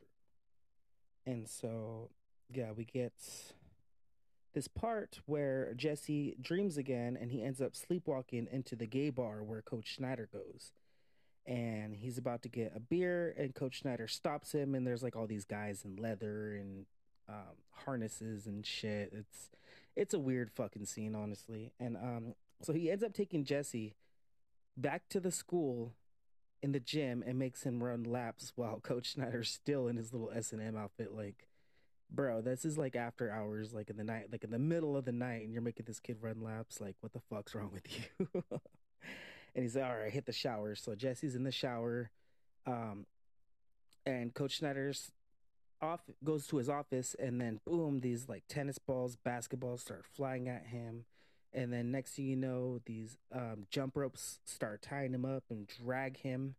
and 1.27 1.49
so, 1.49 2.11
yeah, 2.53 2.73
we 2.77 2.85
get 2.85 3.12
this 4.53 4.69
part 4.69 5.21
where 5.27 5.73
Jesse 5.75 6.37
dreams 6.41 6.77
again 6.77 7.17
and 7.21 7.31
he 7.31 7.43
ends 7.43 7.61
up 7.61 7.77
sleepwalking 7.77 8.49
into 8.50 8.75
the 8.75 8.87
gay 8.87 9.11
bar 9.11 9.43
where 9.43 9.62
Coach 9.62 9.95
Schneider 9.95 10.29
goes. 10.33 10.73
And 11.47 11.97
he's 11.97 12.19
about 12.19 12.43
to 12.43 12.49
get 12.49 12.73
a 12.77 12.81
beer, 12.81 13.35
and 13.37 13.55
Coach 13.55 13.77
Schneider 13.77 14.07
stops 14.07 14.53
him, 14.53 14.75
and 14.75 14.87
there's 14.87 15.03
like 15.03 15.17
all 15.17 15.27
these 15.27 15.47
guys 15.47 15.85
in 15.85 15.97
leather 15.97 16.55
and 16.55 16.85
um, 17.29 17.57
harnesses 17.71 18.47
and 18.47 18.65
shit. 18.65 19.11
It's 19.12 19.50
it's 19.97 20.15
a 20.15 20.19
weird 20.19 20.50
fucking 20.50 20.85
scene, 20.85 21.15
honestly. 21.15 21.73
And 21.81 21.97
um, 21.97 22.35
so 22.62 22.73
he 22.73 22.91
ends 22.91 23.03
up 23.03 23.15
taking 23.15 23.45
Jesse 23.45 23.95
back 24.77 25.09
to 25.09 25.19
the 25.19 25.33
school 25.33 25.95
in 26.62 26.73
the 26.73 26.81
gym 26.81 27.23
and 27.26 27.38
makes 27.38 27.62
him 27.62 27.83
run 27.83 28.05
laps 28.05 28.52
while 28.57 28.81
Coach 28.83 29.12
Schneider's 29.12 29.50
still 29.50 29.88
in 29.88 29.97
his 29.97 30.12
little 30.12 30.31
S 30.35 30.52
and 30.52 30.62
M 30.62 30.76
outfit. 30.76 31.14
Like, 31.14 31.49
bro, 32.11 32.40
this 32.40 32.64
is 32.64 32.76
like 32.76 32.97
after 32.97 33.31
hours, 33.31 33.73
like 33.73 33.90
in 33.90 33.97
the 33.97 34.05
night, 34.05 34.26
like 34.31 34.45
in 34.45 34.50
the 34.50 34.59
middle 34.59 34.97
of 34.97 35.05
the 35.05 35.12
night, 35.12 35.43
and 35.43 35.52
you're 35.52 35.62
making 35.62 35.87
this 35.87 36.00
kid 36.00 36.19
run 36.21 36.40
laps. 36.43 36.81
Like, 36.81 36.97
what 37.00 37.12
the 37.12 37.21
fuck's 37.21 37.55
wrong 37.55 37.71
with 37.73 37.85
you? 38.19 38.43
and 39.55 39.62
he's 39.62 39.76
like, 39.76 39.85
all 39.85 39.97
right, 39.97 40.12
hit 40.12 40.26
the 40.26 40.33
shower. 40.33 40.75
So 40.75 40.95
Jesse's 40.95 41.35
in 41.35 41.45
the 41.45 41.52
shower, 41.52 42.11
um, 42.67 43.07
and 44.07 44.35
Coach 44.35 44.59
Snyder's 44.59 45.12
off 45.83 46.02
goes 46.23 46.47
to 46.49 46.59
his 46.59 46.69
office, 46.69 47.17
and 47.19 47.40
then 47.40 47.61
boom, 47.64 48.00
these 48.00 48.29
like 48.29 48.45
tennis 48.49 48.79
balls, 48.79 49.17
basketballs 49.17 49.81
start 49.81 50.05
flying 50.05 50.49
at 50.49 50.67
him 50.67 51.05
and 51.52 51.73
then 51.73 51.90
next 51.90 52.12
thing 52.12 52.26
you 52.26 52.37
know 52.37 52.80
these 52.87 53.19
um, 53.33 53.66
jump 53.71 53.97
ropes 53.97 54.38
start 54.45 54.83
tying 54.83 55.12
him 55.12 55.25
up 55.25 55.45
and 55.50 55.66
drag 55.66 56.19
him 56.19 56.54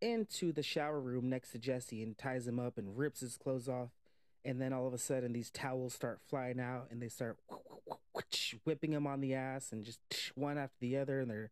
into 0.00 0.52
the 0.52 0.62
shower 0.62 1.00
room 1.00 1.28
next 1.28 1.52
to 1.52 1.58
jesse 1.58 2.02
and 2.02 2.18
ties 2.18 2.46
him 2.46 2.58
up 2.58 2.78
and 2.78 2.98
rips 2.98 3.20
his 3.20 3.36
clothes 3.36 3.68
off. 3.68 3.90
And 4.44 4.60
then 4.60 4.72
all 4.72 4.86
of 4.86 4.94
a 4.94 4.98
sudden 4.98 5.32
these 5.32 5.50
towels 5.50 5.94
start 5.94 6.20
flying 6.28 6.60
out 6.60 6.86
and 6.90 7.02
they 7.02 7.08
start 7.08 7.38
whipping 8.64 8.92
him 8.92 9.06
on 9.06 9.20
the 9.20 9.34
ass 9.34 9.72
and 9.72 9.84
just 9.84 10.00
one 10.34 10.58
after 10.58 10.76
the 10.80 10.96
other. 10.96 11.20
And 11.20 11.30
they're 11.30 11.50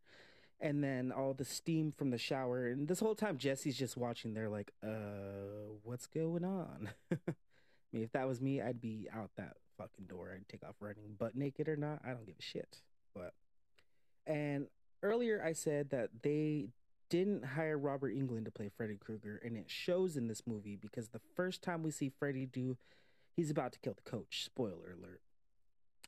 and 0.59 0.83
then 0.83 1.11
all 1.11 1.35
the 1.35 1.45
steam 1.45 1.93
from 1.95 2.09
the 2.09 2.17
shower. 2.17 2.65
And 2.67 2.87
this 2.87 2.99
whole 2.99 3.15
time 3.15 3.37
jesse's 3.37 3.77
just 3.77 3.97
watching. 3.97 4.33
They're 4.33 4.49
like 4.49 4.71
uh 4.83 5.75
what's 5.83 6.07
going 6.07 6.43
on? 6.43 6.89
I 7.11 7.33
mean 7.93 8.03
if 8.03 8.11
that 8.11 8.27
was 8.27 8.41
me 8.41 8.61
i'd 8.61 8.81
be 8.81 9.07
out 9.13 9.29
that 9.37 9.55
fucking 9.77 10.05
door 10.05 10.31
and 10.31 10.47
take 10.47 10.63
off 10.63 10.75
running, 10.79 11.15
butt 11.17 11.35
naked 11.35 11.67
or 11.67 11.75
not. 11.75 11.99
I 12.05 12.09
don't 12.09 12.25
give 12.25 12.35
a 12.39 12.41
shit. 12.41 12.81
But 13.13 13.33
and 14.25 14.67
earlier 15.03 15.43
I 15.43 15.53
said 15.53 15.89
that 15.91 16.09
they 16.23 16.69
didn't 17.09 17.45
hire 17.45 17.77
Robert 17.77 18.13
Englund 18.15 18.45
to 18.45 18.51
play 18.51 18.69
Freddy 18.75 18.97
Krueger, 18.97 19.41
and 19.43 19.55
it 19.55 19.69
shows 19.69 20.17
in 20.17 20.27
this 20.27 20.43
movie 20.45 20.75
because 20.75 21.09
the 21.09 21.21
first 21.35 21.61
time 21.61 21.83
we 21.83 21.91
see 21.91 22.09
Freddy 22.09 22.45
do, 22.45 22.77
he's 23.35 23.49
about 23.49 23.71
to 23.73 23.79
kill 23.79 23.93
the 23.93 24.09
coach. 24.09 24.43
Spoiler 24.43 24.95
alert. 24.97 25.21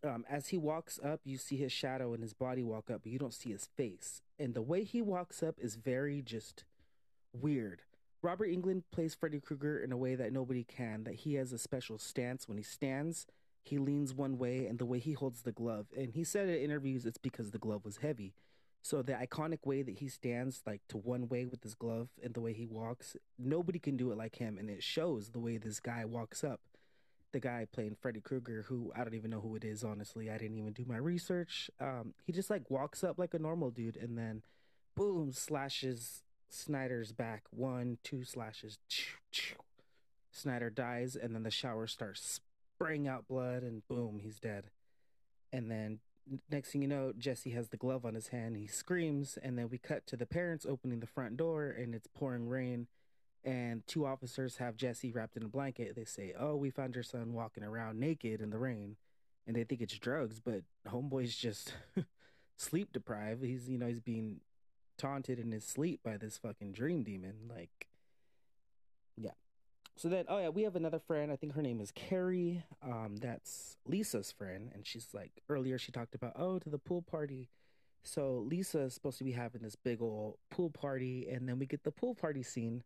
Um, 0.02 0.26
as 0.30 0.48
he 0.50 0.58
walks 0.58 1.00
up, 1.04 1.22
you 1.26 1.38
see 1.38 1.58
his 1.58 1.72
shadow 1.72 2.14
and 2.14 2.24
his 2.24 2.34
body 2.34 2.64
walk 2.64 2.90
up, 2.90 3.02
but 3.04 3.12
you 3.12 3.20
don't 3.20 3.34
see 3.34 3.52
his 3.52 3.68
face. 3.76 4.22
And 4.38 4.54
the 4.54 4.62
way 4.62 4.84
he 4.84 5.02
walks 5.02 5.44
up 5.44 5.56
is 5.60 5.76
very 5.76 6.22
just 6.22 6.64
weird. 7.34 7.82
Robert 8.22 8.50
Englund 8.50 8.84
plays 8.92 9.14
Freddy 9.14 9.40
Krueger 9.40 9.80
in 9.80 9.92
a 9.92 9.98
way 9.98 10.16
that 10.16 10.34
nobody 10.34 10.64
can, 10.64 11.04
that 11.04 11.16
he 11.16 11.36
has 11.36 11.54
a 11.54 11.58
special 11.58 11.98
stance 11.98 12.48
when 12.48 12.58
he 12.58 12.64
stands 12.64 13.26
he 13.70 13.78
leans 13.78 14.14
one 14.14 14.38
way 14.38 14.66
and 14.66 14.80
the 14.80 14.86
way 14.86 15.00
he 15.00 15.14
holds 15.14 15.44
the 15.44 15.52
glove. 15.52 15.88
And 15.96 16.14
he 16.14 16.24
said 16.24 16.50
in 16.50 16.56
interviews 16.56 17.06
it's 17.06 17.18
because 17.18 17.52
the 17.52 17.60
glove 17.60 17.86
was 17.86 17.98
heavy. 17.98 18.34
So 18.82 19.02
the 19.02 19.14
iconic 19.14 19.66
way 19.66 19.82
that 19.82 19.96
he 19.96 20.08
stands 20.08 20.62
like 20.66 20.82
to 20.90 20.98
one 20.98 21.28
way 21.28 21.46
with 21.46 21.64
his 21.64 21.76
glove 21.76 22.10
and 22.24 22.34
the 22.34 22.42
way 22.42 22.54
he 22.54 22.66
walks, 22.66 23.16
nobody 23.38 23.78
can 23.78 23.98
do 23.98 24.12
it 24.12 24.18
like 24.18 24.38
him. 24.38 24.58
And 24.58 24.70
it 24.70 24.82
shows 24.82 25.30
the 25.30 25.40
way 25.40 25.58
this 25.58 25.80
guy 25.80 26.06
walks 26.06 26.44
up. 26.44 26.62
The 27.32 27.40
guy 27.40 27.68
playing 27.72 27.98
Freddy 28.02 28.22
Krueger, 28.22 28.66
who 28.68 28.92
I 28.96 29.04
don't 29.04 29.14
even 29.14 29.30
know 29.30 29.42
who 29.42 29.56
it 29.56 29.64
is, 29.64 29.84
honestly. 29.84 30.32
I 30.32 30.38
didn't 30.40 30.58
even 30.58 30.74
do 30.74 30.86
my 30.88 30.98
research. 30.98 31.70
Um, 31.80 32.16
he 32.26 32.32
just 32.32 32.50
like 32.50 32.72
walks 32.72 33.04
up 33.04 33.20
like 33.20 33.36
a 33.36 33.40
normal 33.40 33.70
dude 33.70 33.98
and 33.98 34.18
then 34.18 34.42
boom, 34.96 35.32
slashes 35.32 36.24
Snyder's 36.50 37.12
back. 37.12 37.44
One, 37.52 38.00
two 38.04 38.24
slashes. 38.24 38.80
Snyder 40.32 40.70
dies, 40.70 41.16
and 41.16 41.36
then 41.36 41.44
the 41.44 41.52
shower 41.52 41.86
starts 41.86 42.40
spraying 42.80 43.08
out 43.08 43.28
blood, 43.28 43.62
and 43.62 43.86
boom, 43.88 44.20
he's 44.22 44.40
dead. 44.40 44.66
And 45.52 45.70
then 45.70 46.00
next 46.50 46.72
thing 46.72 46.82
you 46.82 46.88
know, 46.88 47.12
Jesse 47.18 47.50
has 47.52 47.70
the 47.70 47.78
glove 47.78 48.06
on 48.06 48.16
his 48.16 48.30
hand. 48.30 48.56
He 48.56 48.68
screams, 48.68 49.38
and 49.42 49.58
then 49.58 49.70
we 49.70 49.78
cut 49.78 50.08
to 50.08 50.18
the 50.18 50.26
parents 50.26 50.66
opening 50.66 51.02
the 51.02 51.08
front 51.08 51.36
door, 51.36 51.70
and 51.70 51.94
it's 51.94 52.08
pouring 52.08 52.48
rain. 52.48 52.88
And 53.44 53.86
two 53.88 54.06
officers 54.06 54.58
have 54.58 54.78
Jesse 54.78 55.12
wrapped 55.12 55.36
in 55.36 55.44
a 55.44 55.50
blanket. 55.50 55.96
They 55.96 56.06
say, 56.06 56.34
"Oh, 56.38 56.56
we 56.56 56.70
found 56.70 56.96
your 56.96 57.04
son 57.04 57.34
walking 57.34 57.64
around 57.64 58.00
naked 58.00 58.42
in 58.42 58.50
the 58.50 58.58
rain," 58.58 58.98
and 59.46 59.56
they 59.56 59.64
think 59.64 59.82
it's 59.82 59.98
drugs, 59.98 60.40
but 60.40 60.64
homeboy's 60.88 61.36
just 61.36 61.74
sleep 62.58 62.94
deprived. 62.94 63.44
He's 63.44 63.70
you 63.70 63.78
know 63.78 63.88
he's 63.88 64.02
being 64.02 64.42
taunted 64.98 65.40
in 65.40 65.52
his 65.52 65.66
sleep 65.66 66.02
by 66.04 66.18
this 66.18 66.38
fucking 66.38 66.74
dream 66.74 67.04
demon. 67.04 67.50
Like, 67.50 67.88
so 70.00 70.08
then, 70.08 70.24
oh 70.30 70.38
yeah, 70.38 70.48
we 70.48 70.62
have 70.64 70.78
another 70.78 70.98
friend. 70.98 71.30
I 71.30 71.36
think 71.36 71.56
her 71.56 71.62
name 71.62 71.82
is 71.82 71.92
Carrie. 71.92 72.64
Um, 72.82 73.18
that's 73.20 73.76
Lisa's 73.86 74.32
friend, 74.32 74.72
and 74.74 74.88
she's 74.88 75.10
like 75.14 75.42
earlier 75.50 75.78
she 75.78 75.92
talked 75.92 76.16
about 76.16 76.32
oh 76.38 76.58
to 76.58 76.70
the 76.70 76.78
pool 76.78 77.02
party. 77.02 77.50
So 78.04 78.46
Lisa 78.48 78.80
is 78.80 78.94
supposed 78.94 79.18
to 79.18 79.26
be 79.26 79.34
having 79.34 79.62
this 79.62 79.76
big 79.76 80.02
old 80.02 80.38
pool 80.50 80.70
party, 80.70 81.28
and 81.30 81.50
then 81.50 81.60
we 81.60 81.66
get 81.66 81.84
the 81.84 81.92
pool 81.92 82.16
party 82.16 82.44
scene, 82.44 82.84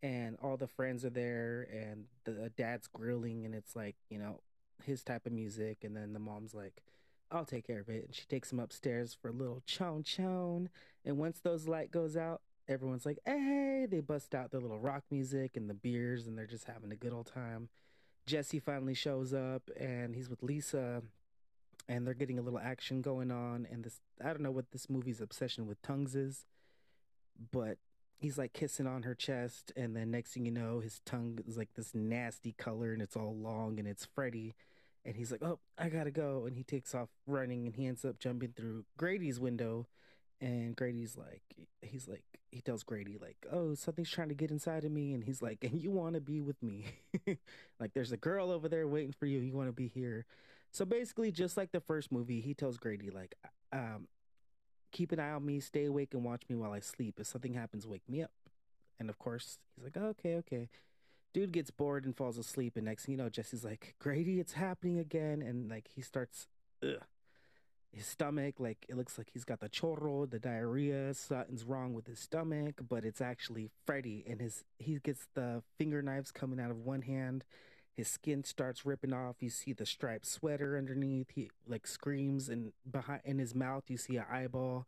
and 0.00 0.36
all 0.40 0.56
the 0.56 0.68
friends 0.68 1.04
are 1.04 1.10
there, 1.10 1.66
and 1.72 2.04
the 2.22 2.52
dad's 2.56 2.86
grilling, 2.86 3.44
and 3.44 3.52
it's 3.52 3.74
like 3.74 3.96
you 4.08 4.20
know 4.20 4.38
his 4.84 5.02
type 5.02 5.26
of 5.26 5.32
music, 5.32 5.78
and 5.82 5.96
then 5.96 6.12
the 6.12 6.20
mom's 6.20 6.54
like, 6.54 6.84
I'll 7.32 7.44
take 7.44 7.66
care 7.66 7.80
of 7.80 7.88
it, 7.88 8.04
and 8.04 8.14
she 8.14 8.26
takes 8.26 8.52
him 8.52 8.60
upstairs 8.60 9.12
for 9.20 9.30
a 9.30 9.32
little 9.32 9.60
chon 9.66 10.04
chon, 10.04 10.68
and 11.04 11.18
once 11.18 11.40
those 11.40 11.66
light 11.66 11.90
goes 11.90 12.16
out, 12.16 12.42
everyone's 12.68 13.04
like, 13.06 13.18
hey, 13.26 13.86
they 13.90 14.00
bust 14.00 14.34
out 14.34 14.50
their 14.50 14.60
little 14.60 14.78
rock 14.78 15.04
music 15.10 15.56
and 15.56 15.68
the 15.68 15.74
beers 15.74 16.26
and 16.26 16.36
they're 16.38 16.46
just 16.46 16.64
having 16.64 16.92
a 16.92 16.96
good 16.96 17.12
old 17.12 17.26
time. 17.26 17.68
Jesse 18.26 18.60
finally 18.60 18.94
shows 18.94 19.34
up 19.34 19.68
and 19.78 20.14
he's 20.14 20.30
with 20.30 20.42
Lisa 20.42 21.02
and 21.88 22.06
they're 22.06 22.14
getting 22.14 22.38
a 22.38 22.42
little 22.42 22.60
action 22.60 23.02
going 23.02 23.30
on. 23.32 23.66
And 23.70 23.84
this, 23.84 24.00
I 24.24 24.28
don't 24.28 24.42
know 24.42 24.52
what 24.52 24.70
this 24.70 24.88
movie's 24.88 25.20
obsession 25.20 25.66
with 25.66 25.82
tongues 25.82 26.14
is, 26.14 26.46
but 27.50 27.78
he's 28.16 28.38
like 28.38 28.52
kissing 28.52 28.86
on 28.86 29.02
her 29.02 29.14
chest. 29.14 29.72
And 29.76 29.96
then 29.96 30.12
next 30.12 30.32
thing 30.32 30.46
you 30.46 30.52
know, 30.52 30.78
his 30.80 31.00
tongue 31.04 31.40
is 31.46 31.56
like 31.58 31.70
this 31.74 31.94
nasty 31.94 32.52
color 32.52 32.92
and 32.92 33.02
it's 33.02 33.16
all 33.16 33.34
long 33.36 33.78
and 33.80 33.88
it's 33.88 34.04
Freddy. 34.04 34.54
and 35.04 35.16
he's 35.16 35.32
like, 35.32 35.42
"Oh, 35.42 35.58
I 35.76 35.88
gotta 35.88 36.10
go," 36.10 36.46
and 36.46 36.56
he 36.56 36.62
takes 36.62 36.94
off 36.94 37.08
running, 37.26 37.66
and 37.66 37.74
he 37.76 37.86
ends 37.86 38.04
up 38.04 38.18
jumping 38.18 38.52
through 38.52 38.84
Grady's 38.96 39.40
window, 39.40 39.86
and 40.42 40.74
Grady's 40.74 41.16
like, 41.16 41.42
he's 41.80 42.08
like, 42.08 42.24
he 42.50 42.60
tells 42.60 42.82
Grady 42.82 43.16
like, 43.18 43.46
"Oh, 43.50 43.74
something's 43.74 44.10
trying 44.10 44.28
to 44.28 44.34
get 44.34 44.50
inside 44.50 44.84
of 44.84 44.92
me," 44.92 45.14
and 45.14 45.24
he's 45.24 45.40
like, 45.40 45.64
"And 45.64 45.80
you 45.80 45.90
want 45.90 46.14
to 46.14 46.20
be 46.20 46.40
with 46.42 46.62
me? 46.62 46.84
like, 47.80 47.94
there's 47.94 48.12
a 48.12 48.18
girl 48.18 48.50
over 48.50 48.68
there 48.68 48.86
waiting 48.86 49.14
for 49.18 49.24
you. 49.24 49.38
You 49.38 49.54
want 49.54 49.68
to 49.68 49.72
be 49.72 49.88
here." 49.88 50.26
So 50.70 50.84
basically, 50.84 51.32
just 51.32 51.56
like 51.56 51.72
the 51.72 51.80
first 51.80 52.12
movie, 52.12 52.40
he 52.40 52.52
tells 52.52 52.76
Grady 52.76 53.08
like, 53.08 53.34
um, 53.72 54.08
"Keep 54.90 55.12
an 55.12 55.20
eye 55.20 55.30
on 55.30 55.46
me, 55.46 55.60
stay 55.60 55.86
awake, 55.86 56.12
and 56.12 56.24
watch 56.24 56.42
me 56.48 56.56
while 56.56 56.72
I 56.72 56.80
sleep. 56.80 57.18
If 57.18 57.26
something 57.26 57.54
happens, 57.54 57.86
wake 57.86 58.06
me 58.08 58.22
up." 58.22 58.32
And 59.00 59.08
of 59.08 59.18
course, 59.18 59.58
he's 59.74 59.84
like, 59.84 59.96
oh, 59.96 60.08
"Okay, 60.08 60.36
okay." 60.36 60.68
dude 61.32 61.50
gets 61.50 61.70
bored 61.70 62.04
and 62.04 62.14
falls 62.14 62.36
asleep 62.36 62.76
and 62.76 62.84
next 62.84 63.06
thing 63.06 63.12
you 63.12 63.16
know 63.16 63.30
jesse's 63.30 63.64
like 63.64 63.94
grady 63.98 64.38
it's 64.38 64.52
happening 64.52 64.98
again 64.98 65.40
and 65.40 65.70
like 65.70 65.88
he 65.94 66.02
starts 66.02 66.46
ugh, 66.82 67.00
his 67.92 68.06
stomach 68.06 68.54
like 68.58 68.86
it 68.88 68.96
looks 68.96 69.18
like 69.18 69.28
he's 69.32 69.44
got 69.44 69.60
the 69.60 69.68
chorro 69.68 70.28
the 70.28 70.38
diarrhea 70.38 71.12
something's 71.12 71.64
wrong 71.64 71.92
with 71.92 72.06
his 72.06 72.18
stomach 72.18 72.80
but 72.88 73.04
it's 73.04 73.20
actually 73.20 73.68
freddy 73.86 74.24
and 74.26 74.40
his 74.40 74.64
he 74.78 74.98
gets 74.98 75.26
the 75.34 75.62
finger 75.78 76.00
knives 76.02 76.30
coming 76.30 76.58
out 76.58 76.70
of 76.70 76.78
one 76.78 77.02
hand 77.02 77.44
his 77.94 78.08
skin 78.08 78.42
starts 78.42 78.86
ripping 78.86 79.12
off 79.12 79.36
you 79.40 79.50
see 79.50 79.72
the 79.72 79.84
striped 79.84 80.26
sweater 80.26 80.76
underneath 80.78 81.30
he 81.34 81.50
like 81.66 81.86
screams 81.86 82.48
and 82.48 82.72
behind 82.90 83.20
in 83.24 83.38
his 83.38 83.54
mouth 83.54 83.84
you 83.88 83.98
see 83.98 84.16
an 84.16 84.24
eyeball 84.30 84.86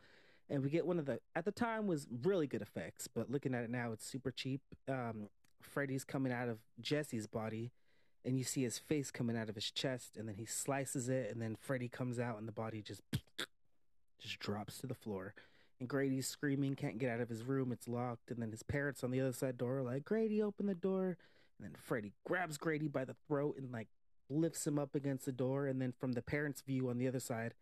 and 0.49 0.63
we 0.63 0.71
get 0.71 0.87
one 0.87 0.99
of 0.99 1.05
the 1.05 1.21
at 1.37 1.45
the 1.45 1.53
time 1.53 1.87
was 1.87 2.07
really 2.23 2.47
good 2.47 2.63
effects 2.63 3.07
but 3.07 3.31
looking 3.31 3.55
at 3.55 3.65
it 3.65 3.71
now 3.71 3.93
it's 3.93 4.07
super 4.07 4.31
cheap 4.31 4.63
um 4.89 5.29
Freddy's 5.65 6.05
coming 6.05 6.33
out 6.33 6.49
of 6.49 6.59
Jesse's 6.81 7.27
body, 7.27 7.73
and 8.25 8.39
you 8.39 8.45
see 8.45 8.63
his 8.63 8.79
face 8.79 9.11
coming 9.11 9.37
out 9.37 9.49
of 9.49 9.55
his 9.55 9.71
chest, 9.71 10.17
and 10.17 10.29
then 10.29 10.37
he 10.37 10.47
slices 10.47 11.09
it, 11.09 11.31
and 11.31 11.43
then 11.43 11.57
Freddy 11.61 11.89
comes 11.89 12.19
out, 12.19 12.39
and 12.39 12.49
the 12.49 12.53
body 12.53 12.83
just 12.83 13.03
just 14.21 14.39
drops 14.39 14.79
to 14.79 14.87
the 14.87 14.95
floor. 14.95 15.35
And 15.81 15.89
Grady's 15.89 16.29
screaming, 16.29 16.77
can't 16.77 16.99
get 16.99 17.11
out 17.11 17.21
of 17.21 17.29
his 17.29 17.43
room, 17.43 17.73
it's 17.73 17.89
locked, 17.89 18.31
and 18.31 18.41
then 18.41 18.51
his 18.51 18.63
parents 18.63 19.05
on 19.05 19.11
the 19.11 19.21
other 19.21 19.33
side 19.33 19.59
door 19.59 19.79
are 19.79 19.83
like, 19.83 20.05
Grady, 20.05 20.43
open 20.43 20.67
the 20.67 20.75
door. 20.75 21.19
And 21.59 21.69
then 21.69 21.75
Freddy 21.79 22.13
grabs 22.25 22.57
Grady 22.57 22.89
by 22.89 23.05
the 23.05 23.17
throat 23.29 23.57
and 23.59 23.71
like 23.73 23.89
lifts 24.31 24.67
him 24.67 24.79
up 24.79 24.95
against 24.95 25.27
the 25.27 25.33
door, 25.33 25.67
and 25.67 25.81
then 25.81 25.93
from 25.93 26.13
the 26.13 26.23
parents' 26.23 26.63
view 26.63 26.89
on 26.89 26.99
the 26.99 27.09
other 27.09 27.21
side, 27.21 27.55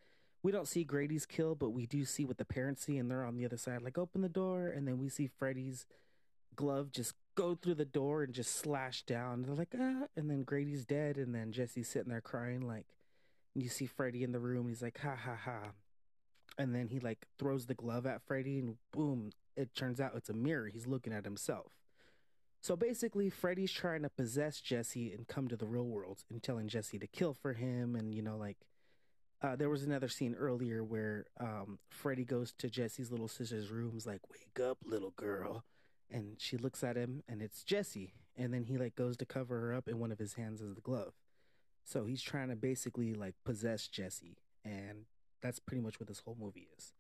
we 0.42 0.52
don't 0.52 0.68
see 0.68 0.84
Grady's 0.84 1.26
kill, 1.26 1.54
but 1.54 1.70
we 1.70 1.86
do 1.86 2.04
see 2.04 2.24
what 2.24 2.38
the 2.38 2.44
parents 2.44 2.84
see, 2.84 2.98
and 2.98 3.10
they're 3.10 3.24
on 3.24 3.36
the 3.36 3.44
other 3.44 3.56
side, 3.56 3.82
like 3.82 3.98
open 3.98 4.22
the 4.22 4.28
door, 4.28 4.68
and 4.68 4.86
then 4.86 4.98
we 4.98 5.08
see 5.08 5.26
Freddy's 5.26 5.86
glove 6.54 6.90
just 6.92 7.14
go 7.34 7.54
through 7.54 7.74
the 7.74 7.84
door 7.84 8.22
and 8.22 8.32
just 8.32 8.56
slash 8.56 9.02
down. 9.02 9.42
They're 9.42 9.54
like, 9.54 9.74
ah, 9.78 10.06
and 10.16 10.30
then 10.30 10.42
Grady's 10.42 10.84
dead, 10.84 11.16
and 11.16 11.34
then 11.34 11.52
Jesse's 11.52 11.88
sitting 11.88 12.10
there 12.10 12.20
crying, 12.20 12.66
like, 12.66 12.86
you 13.54 13.68
see 13.68 13.86
Freddy 13.86 14.22
in 14.22 14.32
the 14.32 14.40
room, 14.40 14.68
he's 14.68 14.82
like, 14.82 14.98
ha 14.98 15.16
ha 15.16 15.36
ha. 15.36 15.72
And 16.58 16.74
then 16.74 16.88
he 16.88 17.00
like 17.00 17.26
throws 17.38 17.66
the 17.66 17.74
glove 17.74 18.06
at 18.06 18.22
Freddy, 18.22 18.58
and 18.58 18.76
boom, 18.92 19.30
it 19.56 19.74
turns 19.74 20.00
out 20.00 20.12
it's 20.16 20.28
a 20.28 20.34
mirror. 20.34 20.68
He's 20.68 20.86
looking 20.86 21.12
at 21.12 21.24
himself. 21.24 21.72
So 22.60 22.76
basically, 22.76 23.28
Freddy's 23.28 23.72
trying 23.72 24.02
to 24.02 24.08
possess 24.08 24.60
Jesse 24.60 25.12
and 25.12 25.26
come 25.26 25.48
to 25.48 25.56
the 25.56 25.66
real 25.66 25.86
world 25.86 26.24
and 26.30 26.42
telling 26.42 26.68
Jesse 26.68 26.98
to 26.98 27.06
kill 27.06 27.34
for 27.34 27.54
him. 27.54 27.96
And, 27.96 28.14
you 28.14 28.22
know, 28.22 28.36
like, 28.36 28.58
uh, 29.42 29.56
there 29.56 29.70
was 29.70 29.82
another 29.82 30.08
scene 30.08 30.36
earlier 30.38 30.84
where 30.84 31.26
um, 31.40 31.80
Freddy 31.90 32.24
goes 32.24 32.52
to 32.58 32.70
Jesse's 32.70 33.10
little 33.10 33.26
sister's 33.26 33.70
room, 33.70 33.98
like, 34.06 34.20
wake 34.30 34.64
up, 34.64 34.78
little 34.84 35.12
girl 35.16 35.64
and 36.12 36.36
she 36.38 36.56
looks 36.56 36.84
at 36.84 36.96
him 36.96 37.22
and 37.28 37.42
it's 37.42 37.64
Jesse 37.64 38.14
and 38.36 38.52
then 38.52 38.64
he 38.64 38.76
like 38.76 38.94
goes 38.94 39.16
to 39.18 39.24
cover 39.24 39.60
her 39.60 39.74
up 39.74 39.88
and 39.88 39.98
one 39.98 40.12
of 40.12 40.18
his 40.18 40.34
hands 40.34 40.60
is 40.60 40.74
the 40.74 40.80
glove. 40.80 41.14
So 41.84 42.04
he's 42.04 42.22
trying 42.22 42.48
to 42.48 42.56
basically 42.56 43.14
like 43.14 43.34
possess 43.44 43.88
Jesse 43.88 44.38
and 44.64 45.06
that's 45.40 45.58
pretty 45.58 45.82
much 45.82 45.98
what 45.98 46.08
this 46.08 46.20
whole 46.20 46.36
movie 46.40 46.68
is. 46.76 46.92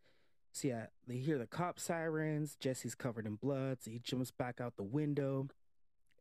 So 0.52 0.68
yeah, 0.68 0.86
they 1.06 1.16
hear 1.16 1.38
the 1.38 1.46
cop 1.46 1.78
sirens, 1.78 2.56
Jesse's 2.60 2.94
covered 2.94 3.26
in 3.26 3.36
blood, 3.36 3.78
so 3.80 3.90
he 3.90 3.98
jumps 3.98 4.30
back 4.30 4.60
out 4.60 4.76
the 4.76 4.82
window, 4.82 5.48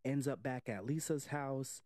ends 0.06 0.28
up 0.28 0.42
back 0.42 0.70
at 0.70 0.86
Lisa's 0.86 1.28
house, 1.28 1.82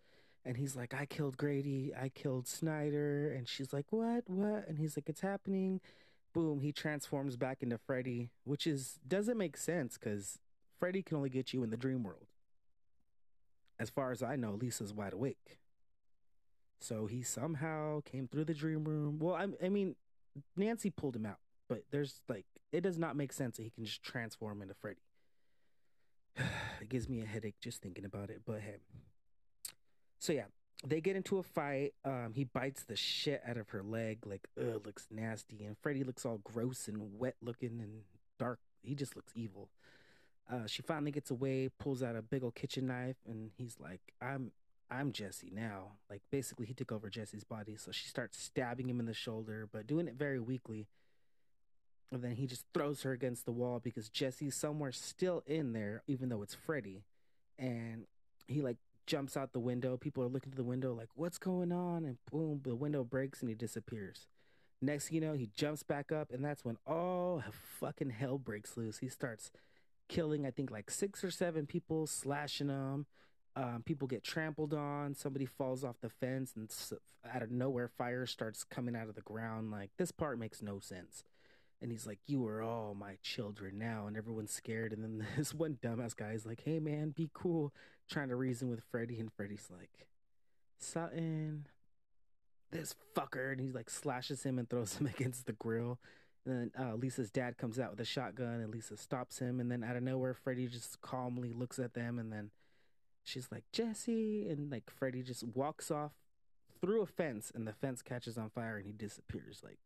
and 0.45 0.57
he's 0.57 0.75
like, 0.75 0.93
I 0.93 1.07
killed 1.07 1.37
Grady, 1.37 1.91
I 1.99 2.09
killed 2.09 2.47
Snyder, 2.47 3.31
and 3.31 3.47
she's 3.47 3.73
like, 3.73 3.87
What? 3.89 4.25
What? 4.27 4.67
And 4.67 4.77
he's 4.77 4.95
like, 4.95 5.09
It's 5.09 5.21
happening. 5.21 5.81
Boom, 6.33 6.61
he 6.61 6.71
transforms 6.71 7.35
back 7.35 7.63
into 7.63 7.77
Freddy, 7.79 8.29
which 8.43 8.67
is 8.67 8.99
doesn't 9.07 9.37
make 9.37 9.57
sense 9.57 9.97
because 9.97 10.37
Freddy 10.79 11.01
can 11.01 11.17
only 11.17 11.29
get 11.29 11.53
you 11.53 11.63
in 11.63 11.69
the 11.69 11.77
dream 11.77 12.03
world. 12.03 12.27
As 13.79 13.89
far 13.89 14.11
as 14.11 14.23
I 14.23 14.35
know, 14.35 14.51
Lisa's 14.51 14.93
wide 14.93 15.13
awake. 15.13 15.59
So 16.79 17.07
he 17.07 17.23
somehow 17.23 18.01
came 18.01 18.27
through 18.27 18.45
the 18.45 18.53
dream 18.53 18.83
room. 18.83 19.19
Well, 19.19 19.35
I, 19.35 19.47
I 19.63 19.69
mean, 19.69 19.95
Nancy 20.55 20.89
pulled 20.89 21.15
him 21.15 21.25
out, 21.25 21.39
but 21.67 21.83
there's 21.91 22.21
like, 22.29 22.45
it 22.71 22.81
does 22.81 22.97
not 22.97 23.15
make 23.15 23.33
sense 23.33 23.57
that 23.57 23.63
he 23.63 23.69
can 23.69 23.85
just 23.85 24.03
transform 24.03 24.61
into 24.61 24.73
Freddy. 24.73 25.01
it 26.81 26.89
gives 26.89 27.09
me 27.09 27.21
a 27.21 27.25
headache 27.25 27.55
just 27.61 27.81
thinking 27.81 28.05
about 28.05 28.29
it, 28.29 28.41
but 28.45 28.61
hey. 28.61 28.77
So 30.19 30.33
yeah, 30.33 30.45
they 30.85 31.01
get 31.01 31.15
into 31.15 31.37
a 31.37 31.43
fight. 31.43 31.93
Um, 32.03 32.33
he 32.33 32.43
bites 32.43 32.83
the 32.83 32.95
shit 32.95 33.41
out 33.47 33.57
of 33.57 33.69
her 33.69 33.81
leg, 33.81 34.25
like, 34.25 34.47
ugh, 34.59 34.85
looks 34.85 35.07
nasty. 35.09 35.63
And 35.63 35.77
Freddy 35.81 36.03
looks 36.03 36.25
all 36.25 36.39
gross 36.43 36.87
and 36.87 37.17
wet 37.17 37.35
looking 37.41 37.79
and 37.81 38.01
dark. 38.37 38.59
He 38.81 38.95
just 38.95 39.15
looks 39.15 39.33
evil. 39.35 39.69
Uh, 40.51 40.67
she 40.67 40.81
finally 40.81 41.11
gets 41.11 41.31
away, 41.31 41.69
pulls 41.79 42.03
out 42.03 42.15
a 42.15 42.21
big 42.21 42.43
old 42.43 42.55
kitchen 42.55 42.85
knife, 42.87 43.17
and 43.27 43.51
he's 43.57 43.77
like, 43.79 44.01
"I'm, 44.21 44.51
I'm 44.91 45.11
Jesse 45.11 45.51
now." 45.51 45.93
Like 46.09 46.21
basically, 46.31 46.67
he 46.67 46.73
took 46.73 46.91
over 46.91 47.09
Jesse's 47.09 47.43
body, 47.43 47.75
so 47.77 47.91
she 47.91 48.07
starts 48.07 48.41
stabbing 48.41 48.89
him 48.89 48.99
in 48.99 49.07
the 49.07 49.13
shoulder, 49.13 49.67
but 49.71 49.87
doing 49.87 50.07
it 50.07 50.15
very 50.15 50.39
weakly. 50.39 50.87
And 52.11 52.23
then 52.23 52.35
he 52.35 52.45
just 52.45 52.65
throws 52.73 53.01
her 53.01 53.11
against 53.11 53.45
the 53.45 53.51
wall 53.51 53.79
because 53.83 54.09
Jesse's 54.09 54.55
somewhere 54.55 54.91
still 54.91 55.43
in 55.47 55.73
there, 55.73 56.03
even 56.07 56.29
though 56.29 56.43
it's 56.43 56.53
Freddy. 56.53 57.03
And 57.57 58.05
he 58.47 58.61
like 58.61 58.77
jumps 59.07 59.35
out 59.35 59.51
the 59.51 59.59
window. 59.59 59.97
People 59.97 60.23
are 60.23 60.27
looking 60.27 60.51
to 60.51 60.57
the 60.57 60.63
window, 60.63 60.93
like, 60.93 61.09
"What's 61.15 61.39
going 61.39 61.71
on?" 61.71 62.05
And 62.05 62.17
boom, 62.31 62.61
the 62.63 62.75
window 62.75 63.03
breaks 63.03 63.41
and 63.41 63.49
he 63.49 63.55
disappears. 63.55 64.27
Next, 64.81 65.11
you 65.11 65.19
know, 65.21 65.33
he 65.33 65.49
jumps 65.55 65.81
back 65.81 66.11
up, 66.11 66.31
and 66.31 66.45
that's 66.45 66.63
when 66.63 66.77
all 66.85 67.43
fucking 67.79 68.11
hell 68.11 68.37
breaks 68.37 68.77
loose. 68.77 68.99
He 68.99 69.09
starts 69.09 69.49
killing, 70.07 70.45
I 70.45 70.51
think, 70.51 70.71
like 70.71 70.89
six 70.89 71.23
or 71.23 71.31
seven 71.31 71.65
people, 71.65 72.07
slashing 72.07 72.67
them. 72.67 73.05
Um, 73.55 73.83
people 73.85 74.07
get 74.07 74.23
trampled 74.23 74.73
on. 74.73 75.15
Somebody 75.15 75.45
falls 75.45 75.83
off 75.83 76.01
the 76.01 76.09
fence, 76.09 76.53
and 76.55 76.69
out 77.33 77.41
of 77.41 77.51
nowhere, 77.51 77.87
fire 77.87 78.25
starts 78.25 78.63
coming 78.63 78.95
out 78.95 79.07
of 79.07 79.15
the 79.15 79.21
ground. 79.21 79.71
Like, 79.71 79.91
this 79.97 80.11
part 80.11 80.37
makes 80.37 80.61
no 80.61 80.79
sense. 80.79 81.23
And 81.81 81.91
he's 81.91 82.07
like, 82.07 82.19
You 82.25 82.45
are 82.47 82.61
all 82.61 82.95
my 82.95 83.17
children 83.21 83.77
now. 83.77 84.07
And 84.07 84.17
everyone's 84.17 84.51
scared. 84.51 84.91
And 84.91 85.03
then 85.03 85.27
this 85.37 85.53
one 85.53 85.77
dumbass 85.81 86.15
guy 86.15 86.31
is 86.31 86.45
like, 86.45 86.61
Hey, 86.63 86.79
man, 86.79 87.09
be 87.09 87.29
cool. 87.33 87.73
Trying 88.09 88.29
to 88.29 88.35
reason 88.35 88.69
with 88.69 88.83
Freddy. 88.91 89.19
And 89.19 89.31
Freddy's 89.31 89.69
like, 89.75 90.07
Sutton, 90.79 91.67
this 92.71 92.95
fucker. 93.15 93.51
And 93.51 93.61
he 93.61 93.71
like 93.71 93.89
slashes 93.89 94.43
him 94.43 94.57
and 94.57 94.69
throws 94.69 94.95
him 94.97 95.05
against 95.17 95.45
the 95.45 95.53
grill. 95.53 95.99
And 96.45 96.71
then 96.71 96.71
uh, 96.79 96.95
Lisa's 96.95 97.31
dad 97.31 97.57
comes 97.57 97.79
out 97.79 97.91
with 97.91 97.99
a 97.99 98.05
shotgun, 98.05 98.61
and 98.61 98.71
Lisa 98.71 98.97
stops 98.97 99.39
him. 99.39 99.59
And 99.59 99.71
then 99.71 99.83
out 99.83 99.95
of 99.95 100.03
nowhere, 100.03 100.33
Freddy 100.33 100.67
just 100.67 101.01
calmly 101.01 101.53
looks 101.53 101.79
at 101.79 101.93
them, 101.93 102.19
and 102.19 102.31
then 102.31 102.51
she's 103.23 103.47
like 103.51 103.63
Jesse, 103.71 104.47
and 104.47 104.71
like 104.71 104.89
Freddy 104.89 105.23
just 105.23 105.43
walks 105.43 105.89
off 105.89 106.11
through 106.81 107.01
a 107.01 107.07
fence, 107.07 107.51
and 107.53 107.67
the 107.67 107.73
fence 107.73 108.01
catches 108.01 108.37
on 108.37 108.49
fire, 108.49 108.77
and 108.77 108.85
he 108.85 108.91
disappears. 108.91 109.61
Like, 109.63 109.79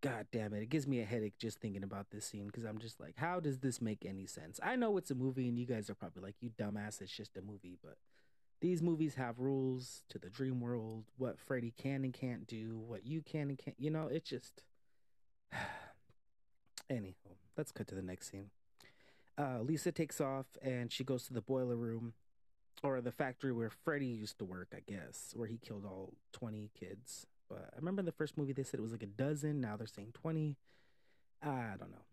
god 0.00 0.26
damn 0.32 0.54
it! 0.54 0.62
It 0.62 0.70
gives 0.70 0.86
me 0.86 1.00
a 1.00 1.04
headache 1.04 1.38
just 1.38 1.58
thinking 1.58 1.82
about 1.82 2.10
this 2.10 2.24
scene 2.24 2.46
because 2.46 2.64
I'm 2.64 2.78
just 2.78 2.98
like, 2.98 3.16
how 3.16 3.40
does 3.40 3.58
this 3.58 3.82
make 3.82 4.06
any 4.06 4.26
sense? 4.26 4.58
I 4.62 4.76
know 4.76 4.96
it's 4.96 5.10
a 5.10 5.14
movie, 5.14 5.48
and 5.48 5.58
you 5.58 5.66
guys 5.66 5.90
are 5.90 5.94
probably 5.94 6.22
like, 6.22 6.36
you 6.40 6.50
dumbass, 6.50 7.02
it's 7.02 7.14
just 7.14 7.36
a 7.36 7.42
movie, 7.42 7.76
but 7.82 7.96
these 8.60 8.80
movies 8.80 9.16
have 9.16 9.40
rules 9.40 10.04
to 10.08 10.18
the 10.18 10.30
dream 10.30 10.58
world 10.58 11.04
what 11.18 11.38
freddy 11.38 11.74
can 11.76 12.02
and 12.02 12.14
can't 12.14 12.46
do 12.46 12.78
what 12.86 13.04
you 13.04 13.20
can 13.20 13.50
and 13.50 13.58
can't 13.58 13.76
you 13.78 13.90
know 13.90 14.06
it 14.06 14.24
just 14.24 14.62
Anyhow, 16.90 17.36
let's 17.56 17.72
cut 17.72 17.86
to 17.88 17.94
the 17.94 18.02
next 18.02 18.30
scene. 18.30 18.50
Uh, 19.36 19.58
Lisa 19.60 19.90
takes 19.90 20.20
off 20.20 20.46
and 20.62 20.92
she 20.92 21.02
goes 21.02 21.24
to 21.24 21.32
the 21.32 21.40
boiler 21.40 21.76
room 21.76 22.14
or 22.82 23.00
the 23.00 23.10
factory 23.10 23.52
where 23.52 23.70
Freddy 23.70 24.06
used 24.06 24.38
to 24.38 24.44
work, 24.44 24.68
I 24.74 24.80
guess, 24.86 25.32
where 25.34 25.48
he 25.48 25.58
killed 25.58 25.84
all 25.84 26.12
20 26.32 26.70
kids. 26.78 27.26
But 27.48 27.70
I 27.72 27.76
remember 27.76 28.00
in 28.00 28.06
the 28.06 28.12
first 28.12 28.38
movie 28.38 28.52
they 28.52 28.62
said 28.62 28.78
it 28.78 28.82
was 28.82 28.92
like 28.92 29.02
a 29.02 29.06
dozen. 29.06 29.60
Now 29.60 29.76
they're 29.76 29.86
saying 29.86 30.12
20. 30.14 30.56
I 31.42 31.74
don't 31.78 31.90
know. 31.90 32.04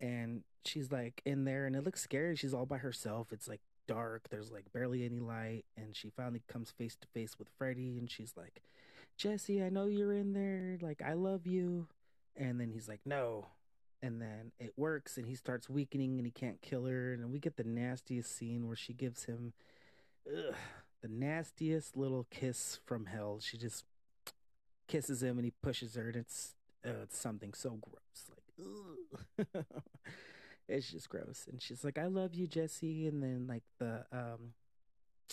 And 0.00 0.42
she's 0.64 0.92
like 0.92 1.22
in 1.24 1.44
there 1.44 1.66
and 1.66 1.74
it 1.74 1.84
looks 1.84 2.02
scary. 2.02 2.36
She's 2.36 2.54
all 2.54 2.66
by 2.66 2.78
herself. 2.78 3.32
It's 3.32 3.48
like 3.48 3.60
dark. 3.86 4.28
There's 4.30 4.52
like 4.52 4.72
barely 4.72 5.04
any 5.04 5.20
light. 5.20 5.64
And 5.76 5.96
she 5.96 6.10
finally 6.10 6.42
comes 6.48 6.70
face 6.70 6.96
to 7.00 7.08
face 7.08 7.38
with 7.38 7.48
Freddy 7.56 7.98
and 7.98 8.10
she's 8.10 8.34
like, 8.36 8.62
Jesse, 9.16 9.62
I 9.62 9.68
know 9.68 9.86
you're 9.86 10.12
in 10.12 10.32
there. 10.32 10.78
Like, 10.80 11.02
I 11.02 11.14
love 11.14 11.44
you. 11.44 11.88
And 12.38 12.60
then 12.60 12.70
he's 12.70 12.88
like, 12.88 13.00
no. 13.04 13.48
And 14.00 14.22
then 14.22 14.52
it 14.58 14.72
works 14.76 15.18
and 15.18 15.26
he 15.26 15.34
starts 15.34 15.68
weakening 15.68 16.18
and 16.18 16.24
he 16.24 16.30
can't 16.30 16.62
kill 16.62 16.86
her. 16.86 17.12
And 17.12 17.32
we 17.32 17.38
get 17.40 17.56
the 17.56 17.64
nastiest 17.64 18.34
scene 18.34 18.66
where 18.66 18.76
she 18.76 18.92
gives 18.92 19.24
him 19.24 19.52
ugh, 20.26 20.54
the 21.02 21.08
nastiest 21.08 21.96
little 21.96 22.26
kiss 22.30 22.78
from 22.86 23.06
hell. 23.06 23.38
She 23.40 23.56
just 23.58 23.84
kisses 24.88 25.22
him 25.22 25.38
and 25.38 25.44
he 25.44 25.52
pushes 25.62 25.94
her, 25.94 26.08
and 26.08 26.16
it's 26.16 26.54
uh, 26.86 27.02
it's 27.02 27.18
something 27.18 27.52
so 27.54 27.78
gross. 27.80 28.30
Like, 29.46 29.64
it's 30.68 30.90
just 30.90 31.08
gross. 31.08 31.46
And 31.50 31.62
she's 31.62 31.84
like, 31.84 31.98
"I 31.98 32.06
love 32.06 32.34
you, 32.34 32.46
Jesse." 32.46 33.06
And 33.06 33.22
then 33.22 33.46
like 33.48 33.62
the 33.78 34.04
um 34.12 34.54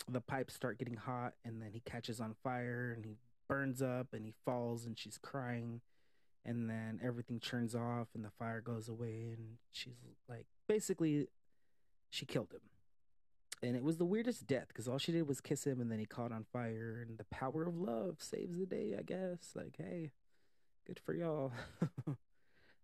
the 0.10 0.22
pipes 0.22 0.54
start 0.54 0.78
getting 0.78 0.98
hot, 0.98 1.34
and 1.44 1.62
then 1.62 1.72
he 1.74 1.80
catches 1.80 2.20
on 2.20 2.36
fire, 2.44 2.94
and 2.96 3.06
he 3.06 3.16
burns 3.48 3.82
up, 3.82 4.08
and 4.14 4.26
he 4.26 4.34
falls, 4.46 4.86
and 4.86 4.98
she's 4.98 5.18
crying. 5.18 5.82
And 6.46 6.70
then 6.70 7.00
everything 7.04 7.40
turns 7.40 7.74
off, 7.74 8.10
and 8.14 8.24
the 8.24 8.30
fire 8.30 8.62
goes 8.62 8.88
away, 8.88 9.34
and 9.36 9.58
she's 9.72 9.96
like, 10.30 10.46
basically, 10.68 11.28
she 12.10 12.26
killed 12.26 12.54
him. 12.54 12.62
And 13.62 13.76
it 13.76 13.84
was 13.84 13.98
the 13.98 14.06
weirdest 14.06 14.48
death 14.48 14.68
because 14.68 14.88
all 14.88 14.98
she 14.98 15.12
did 15.12 15.28
was 15.28 15.42
kiss 15.42 15.66
him 15.66 15.82
and 15.82 15.92
then 15.92 16.00
he 16.00 16.06
caught 16.06 16.32
on 16.32 16.46
fire 16.52 17.04
and 17.08 17.18
the 17.18 17.24
power 17.26 17.64
of 17.64 17.78
love 17.78 18.18
saves 18.20 18.58
the 18.58 18.66
day 18.66 18.96
i 18.98 19.02
guess. 19.02 19.54
Like 19.56 19.76
hey 19.78 20.12
good 20.86 21.00
for 21.04 21.14
y'all. 21.14 21.52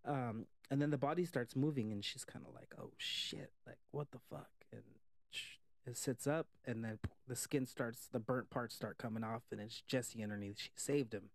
Um 0.03 0.47
and 0.71 0.81
then 0.81 0.89
the 0.89 0.97
body 0.97 1.25
starts 1.25 1.55
moving 1.55 1.91
and 1.91 2.03
she's 2.03 2.25
kind 2.25 2.43
of 2.47 2.55
like 2.55 2.73
oh 2.81 2.89
shit 2.97 3.51
like 3.67 3.77
what 3.91 4.09
the 4.09 4.17
fuck? 4.31 4.49
And 4.71 4.81
it 5.85 5.95
sits 5.95 6.25
up 6.25 6.47
and 6.65 6.83
then 6.83 6.97
the 7.27 7.35
skin 7.35 7.67
starts 7.67 8.07
the 8.11 8.19
burnt 8.19 8.49
parts 8.49 8.73
start 8.73 8.97
coming 8.97 9.23
off 9.23 9.43
and 9.51 9.61
it's 9.61 9.81
jesse 9.81 10.23
underneath. 10.23 10.57
She 10.57 10.71
saved 10.75 11.13
him 11.13 11.29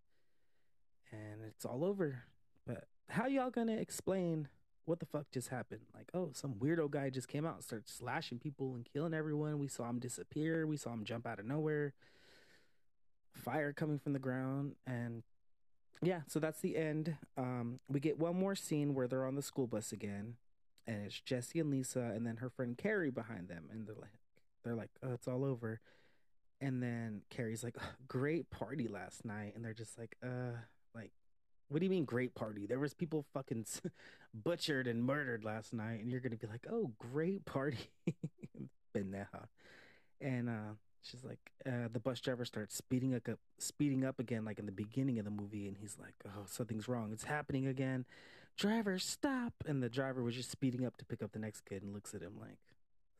and 1.12 1.42
it's 1.46 1.64
all 1.64 1.84
over 1.84 2.24
but 2.66 2.84
how 3.08 3.26
y'all 3.26 3.50
gonna 3.50 3.76
explain 3.76 4.48
what 4.84 5.00
the 5.00 5.06
fuck 5.06 5.30
just 5.32 5.48
happened? 5.48 5.82
Like, 5.94 6.08
oh, 6.14 6.30
some 6.32 6.54
weirdo 6.54 6.90
guy 6.90 7.10
just 7.10 7.28
came 7.28 7.44
out 7.44 7.56
and 7.56 7.64
started 7.64 7.88
slashing 7.88 8.38
people 8.38 8.74
and 8.74 8.86
killing 8.92 9.14
everyone. 9.14 9.58
We 9.58 9.68
saw 9.68 9.88
him 9.88 9.98
disappear. 9.98 10.66
We 10.66 10.76
saw 10.76 10.92
him 10.92 11.04
jump 11.04 11.26
out 11.26 11.40
of 11.40 11.44
nowhere. 11.44 11.92
Fire 13.34 13.72
coming 13.72 13.98
from 13.98 14.12
the 14.12 14.20
ground. 14.20 14.76
And 14.86 15.24
yeah, 16.02 16.20
so 16.28 16.38
that's 16.38 16.60
the 16.60 16.76
end. 16.76 17.16
Um, 17.36 17.80
we 17.88 17.98
get 17.98 18.18
one 18.18 18.38
more 18.38 18.54
scene 18.54 18.94
where 18.94 19.08
they're 19.08 19.26
on 19.26 19.34
the 19.34 19.42
school 19.42 19.66
bus 19.66 19.90
again. 19.90 20.36
And 20.86 21.06
it's 21.06 21.20
Jesse 21.20 21.58
and 21.58 21.70
Lisa 21.70 22.12
and 22.14 22.24
then 22.24 22.36
her 22.36 22.48
friend 22.48 22.78
Carrie 22.78 23.10
behind 23.10 23.48
them. 23.48 23.64
And 23.72 23.88
they're 23.88 23.96
like, 23.96 24.10
they're 24.62 24.76
like, 24.76 24.90
oh, 25.02 25.14
it's 25.14 25.26
all 25.26 25.44
over. 25.44 25.80
And 26.60 26.80
then 26.80 27.22
Carrie's 27.28 27.64
like, 27.64 27.76
great 28.08 28.50
party 28.50 28.86
last 28.86 29.24
night. 29.24 29.54
And 29.56 29.64
they're 29.64 29.74
just 29.74 29.98
like, 29.98 30.16
uh, 30.22 30.58
what 31.68 31.80
do 31.80 31.84
you 31.84 31.90
mean 31.90 32.04
great 32.04 32.34
party? 32.34 32.66
There 32.66 32.78
was 32.78 32.94
people 32.94 33.24
fucking 33.34 33.66
butchered 34.34 34.86
and 34.86 35.02
murdered 35.02 35.44
last 35.44 35.72
night, 35.72 36.00
and 36.00 36.10
you're 36.10 36.20
gonna 36.20 36.36
be 36.36 36.46
like, 36.46 36.66
oh, 36.70 36.92
great 36.98 37.44
party. 37.44 37.90
And 40.20 40.48
uh, 40.48 40.74
she's 41.02 41.24
like, 41.24 41.38
uh, 41.66 41.88
the 41.92 42.00
bus 42.00 42.20
driver 42.20 42.44
starts 42.44 42.74
speeding 42.74 43.14
up, 43.14 43.28
speeding 43.58 44.04
up 44.04 44.18
again, 44.18 44.44
like 44.44 44.58
in 44.58 44.66
the 44.66 44.72
beginning 44.72 45.18
of 45.18 45.24
the 45.24 45.30
movie, 45.30 45.68
and 45.68 45.76
he's 45.76 45.96
like, 46.00 46.14
oh, 46.26 46.44
something's 46.46 46.88
wrong. 46.88 47.10
It's 47.12 47.24
happening 47.24 47.66
again. 47.66 48.04
Driver, 48.56 48.98
stop! 48.98 49.52
And 49.66 49.82
the 49.82 49.90
driver 49.90 50.22
was 50.22 50.34
just 50.34 50.50
speeding 50.50 50.86
up 50.86 50.96
to 50.96 51.04
pick 51.04 51.22
up 51.22 51.32
the 51.32 51.38
next 51.38 51.64
kid, 51.66 51.82
and 51.82 51.92
looks 51.92 52.14
at 52.14 52.22
him 52.22 52.34
like, 52.40 52.58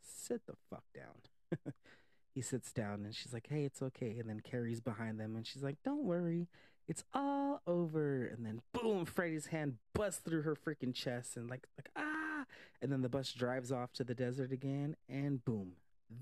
sit 0.01 0.47
the 0.47 0.55
fuck 0.71 0.85
down. 0.95 1.73
he 2.35 2.41
sits 2.41 2.73
down, 2.73 3.05
and 3.05 3.15
she's 3.15 3.35
like, 3.35 3.49
hey, 3.51 3.65
it's 3.65 3.83
okay. 3.83 4.17
And 4.19 4.29
then 4.31 4.41
Carrie's 4.41 4.81
behind 4.81 5.21
them, 5.21 5.37
and 5.37 5.47
she's 5.47 5.63
like, 5.63 5.77
don't 5.85 6.05
worry 6.05 6.49
it's 6.89 7.05
all 7.13 7.63
over. 7.67 8.27
And 8.27 8.45
then 8.47 8.63
boom, 8.73 9.05
Freddy's 9.05 9.47
hand 9.47 9.77
busts 9.95 10.21
through 10.21 10.43
her 10.43 10.55
freaking 10.55 10.95
chest 10.95 11.37
and 11.37 11.51
like 11.51 11.67
like 11.77 11.91
ah 11.97 12.45
and 12.81 12.93
then 12.93 13.03
the 13.03 13.09
bus 13.09 13.33
drives 13.33 13.73
off 13.73 13.93
to 13.95 14.05
the 14.05 14.15
desert 14.15 14.53
again 14.53 14.97
and 15.09 15.45
boom. 15.45 15.73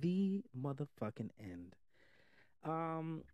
The 0.00 0.42
motherfucking 0.58 1.30
end. 1.38 1.76
Um 2.64 3.24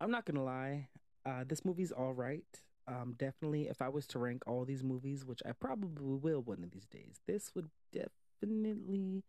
I'm 0.00 0.10
not 0.10 0.24
gonna 0.24 0.44
lie, 0.44 0.88
uh 1.24 1.44
this 1.46 1.64
movie's 1.64 1.92
alright. 1.92 2.62
Um 2.88 3.14
definitely 3.16 3.68
if 3.68 3.80
I 3.80 3.88
was 3.88 4.06
to 4.08 4.18
rank 4.18 4.42
all 4.46 4.64
these 4.64 4.82
movies, 4.82 5.24
which 5.24 5.42
I 5.46 5.52
probably 5.52 6.16
will 6.16 6.42
one 6.42 6.64
of 6.64 6.72
these 6.72 6.86
days, 6.86 7.20
this 7.26 7.52
would 7.54 7.70
definitely 7.92 9.22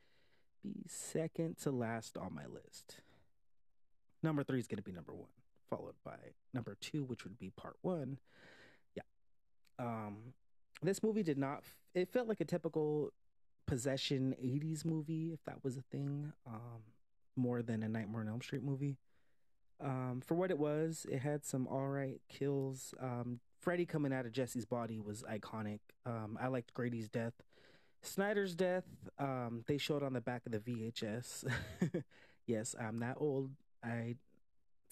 be 0.63 0.85
second 0.87 1.57
to 1.59 1.71
last 1.71 2.17
on 2.17 2.33
my 2.33 2.45
list. 2.47 3.01
Number 4.23 4.43
three 4.43 4.59
is 4.59 4.67
gonna 4.67 4.81
be 4.81 4.91
number 4.91 5.13
one 5.13 5.27
followed 5.75 5.95
by 6.03 6.17
number 6.53 6.77
two, 6.79 7.03
which 7.03 7.23
would 7.23 7.39
be 7.39 7.49
part 7.49 7.75
one. 7.81 8.17
Yeah. 8.95 9.03
Um, 9.79 10.33
this 10.81 11.01
movie 11.01 11.23
did 11.23 11.37
not, 11.37 11.63
it 11.95 12.09
felt 12.09 12.27
like 12.27 12.41
a 12.41 12.45
typical 12.45 13.11
possession 13.65 14.35
80s 14.43 14.85
movie, 14.85 15.31
if 15.33 15.43
that 15.45 15.63
was 15.63 15.77
a 15.77 15.81
thing, 15.81 16.33
um, 16.45 16.83
more 17.35 17.61
than 17.61 17.81
a 17.83 17.89
Nightmare 17.89 18.21
on 18.21 18.27
Elm 18.27 18.41
Street 18.41 18.63
movie. 18.63 18.97
Um, 19.81 20.21
for 20.25 20.35
what 20.35 20.51
it 20.51 20.59
was, 20.59 21.05
it 21.09 21.19
had 21.19 21.45
some 21.45 21.67
all 21.67 21.87
right 21.87 22.21
kills. 22.29 22.93
Um, 23.01 23.39
Freddy 23.59 23.85
coming 23.85 24.13
out 24.13 24.25
of 24.25 24.31
Jesse's 24.31 24.65
body 24.65 24.99
was 24.99 25.23
iconic. 25.23 25.79
Um, 26.05 26.37
I 26.39 26.47
liked 26.47 26.73
Grady's 26.73 27.09
death. 27.09 27.33
Snyder's 28.01 28.53
death, 28.53 28.83
um, 29.17 29.63
they 29.65 29.77
showed 29.77 30.03
on 30.03 30.11
the 30.11 30.21
back 30.21 30.45
of 30.45 30.51
the 30.51 30.59
VHS. 30.59 31.45
yes, 32.47 32.75
I'm 32.79 32.99
that 32.99 33.15
old. 33.17 33.51
I 33.81 34.15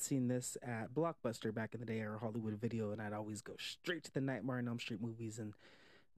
seen 0.01 0.27
this 0.27 0.57
at 0.63 0.93
Blockbuster 0.93 1.53
back 1.53 1.73
in 1.73 1.79
the 1.79 1.85
day 1.85 2.01
or 2.01 2.17
Hollywood 2.17 2.59
Video, 2.59 2.91
and 2.91 3.01
I'd 3.01 3.13
always 3.13 3.41
go 3.41 3.53
straight 3.57 4.03
to 4.05 4.13
the 4.13 4.21
Nightmare 4.21 4.57
on 4.57 4.67
Elm 4.67 4.79
Street 4.79 5.01
movies 5.01 5.39
and 5.39 5.53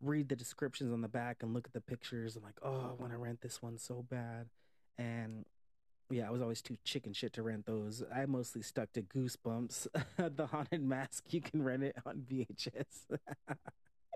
read 0.02 0.30
the 0.30 0.36
descriptions 0.36 0.92
on 0.92 1.02
the 1.02 1.08
back 1.08 1.38
and 1.42 1.54
look 1.54 1.68
at 1.68 1.74
the 1.74 1.82
pictures. 1.82 2.36
I'm 2.36 2.44
like, 2.44 2.60
oh, 2.62 2.90
I 2.90 3.02
want 3.02 3.12
to 3.12 3.18
rent 3.18 3.42
this 3.42 3.62
one 3.62 3.78
so 3.78 4.06
bad. 4.10 4.48
And 4.98 5.46
yeah, 6.10 6.28
I 6.28 6.32
was 6.32 6.42
always 6.42 6.62
too 6.62 6.78
chicken 6.84 7.14
shit 7.14 7.34
to 7.34 7.44
rent 7.44 7.66
those. 7.66 8.04
I 8.14 8.26
mostly 8.26 8.62
stuck 8.62 8.92
to 8.94 9.02
Goosebumps, 9.02 9.88
the 10.36 10.48
haunted 10.48 10.84
mask. 10.84 11.34
You 11.34 11.42
can 11.42 11.64
rent 11.64 11.84
it 11.84 11.96
on 12.06 12.26
VHS. 12.30 13.18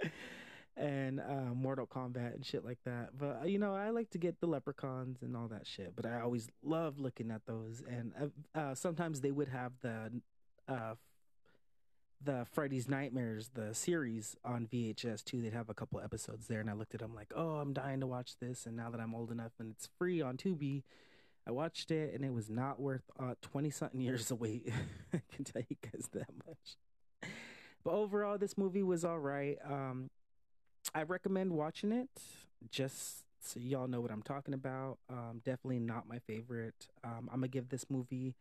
and 0.77 1.19
uh, 1.19 1.53
Mortal 1.53 1.87
Kombat 1.87 2.35
and 2.35 2.45
shit 2.45 2.63
like 2.63 2.79
that. 2.85 3.09
But 3.17 3.39
uh, 3.41 3.45
you 3.45 3.57
know, 3.57 3.73
I 3.73 3.89
like 3.89 4.09
to 4.11 4.17
get 4.17 4.39
the 4.39 4.47
leprechauns 4.47 5.21
and 5.21 5.35
all 5.35 5.47
that 5.47 5.65
shit. 5.65 5.95
But 5.95 6.05
I 6.05 6.21
always 6.21 6.47
love 6.63 6.99
looking 6.99 7.31
at 7.31 7.45
those. 7.45 7.81
And 7.89 8.13
uh, 8.55 8.59
uh, 8.59 8.75
sometimes 8.75 9.21
they 9.21 9.31
would 9.31 9.49
have 9.49 9.73
the 9.81 10.11
uh, 10.67 10.95
the 12.23 12.45
Freddy's 12.51 12.87
Nightmares, 12.87 13.51
the 13.53 13.73
series 13.73 14.35
on 14.43 14.67
VHS 14.67 15.23
too. 15.23 15.41
They'd 15.41 15.53
have 15.53 15.69
a 15.69 15.73
couple 15.73 15.99
episodes 15.99 16.47
there, 16.47 16.59
and 16.59 16.69
I 16.69 16.73
looked 16.73 16.93
at 16.93 17.01
them 17.01 17.13
like, 17.15 17.31
oh, 17.35 17.55
I'm 17.55 17.73
dying 17.73 17.99
to 17.99 18.07
watch 18.07 18.37
this. 18.39 18.65
And 18.65 18.75
now 18.75 18.89
that 18.89 18.99
I'm 18.99 19.15
old 19.15 19.31
enough 19.31 19.53
and 19.59 19.73
it's 19.75 19.89
free 19.97 20.21
on 20.21 20.37
Tubi. 20.37 20.83
I 21.47 21.51
watched 21.51 21.91
it 21.91 22.13
and 22.13 22.25
it 22.25 22.33
was 22.33 22.49
not 22.49 22.79
worth 22.79 23.09
twenty 23.41 23.69
something 23.69 24.01
years 24.01 24.29
of 24.31 24.39
wait. 24.39 24.71
I 25.13 25.21
can 25.33 25.43
tell 25.43 25.63
you 25.67 25.77
guys 25.81 26.09
that 26.13 26.29
much. 26.45 26.77
But 27.83 27.93
overall, 27.93 28.37
this 28.37 28.57
movie 28.57 28.83
was 28.83 29.05
all 29.05 29.19
right. 29.19 29.57
Um, 29.63 30.09
I 30.93 31.03
recommend 31.03 31.51
watching 31.51 31.91
it 31.91 32.09
just 32.71 33.23
so 33.39 33.59
y'all 33.59 33.87
know 33.87 34.01
what 34.01 34.11
I'm 34.11 34.21
talking 34.21 34.53
about. 34.53 34.97
Um, 35.09 35.41
definitely 35.45 35.79
not 35.79 36.07
my 36.07 36.19
favorite. 36.19 36.87
Um, 37.03 37.29
I'm 37.31 37.39
gonna 37.39 37.47
give 37.47 37.69
this 37.69 37.85
movie 37.89 38.35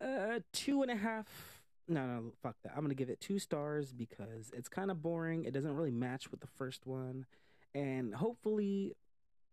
uh, 0.00 0.40
two 0.52 0.82
and 0.82 0.90
a 0.90 0.96
half. 0.96 1.62
No, 1.86 2.06
no, 2.06 2.32
fuck 2.42 2.56
that. 2.64 2.72
I'm 2.76 2.82
gonna 2.82 2.94
give 2.94 3.10
it 3.10 3.20
two 3.20 3.38
stars 3.38 3.92
because 3.92 4.50
it's 4.56 4.68
kind 4.68 4.90
of 4.90 5.02
boring. 5.02 5.44
It 5.44 5.52
doesn't 5.52 5.74
really 5.74 5.90
match 5.90 6.30
with 6.30 6.40
the 6.40 6.46
first 6.46 6.86
one, 6.86 7.26
and 7.74 8.14
hopefully 8.14 8.94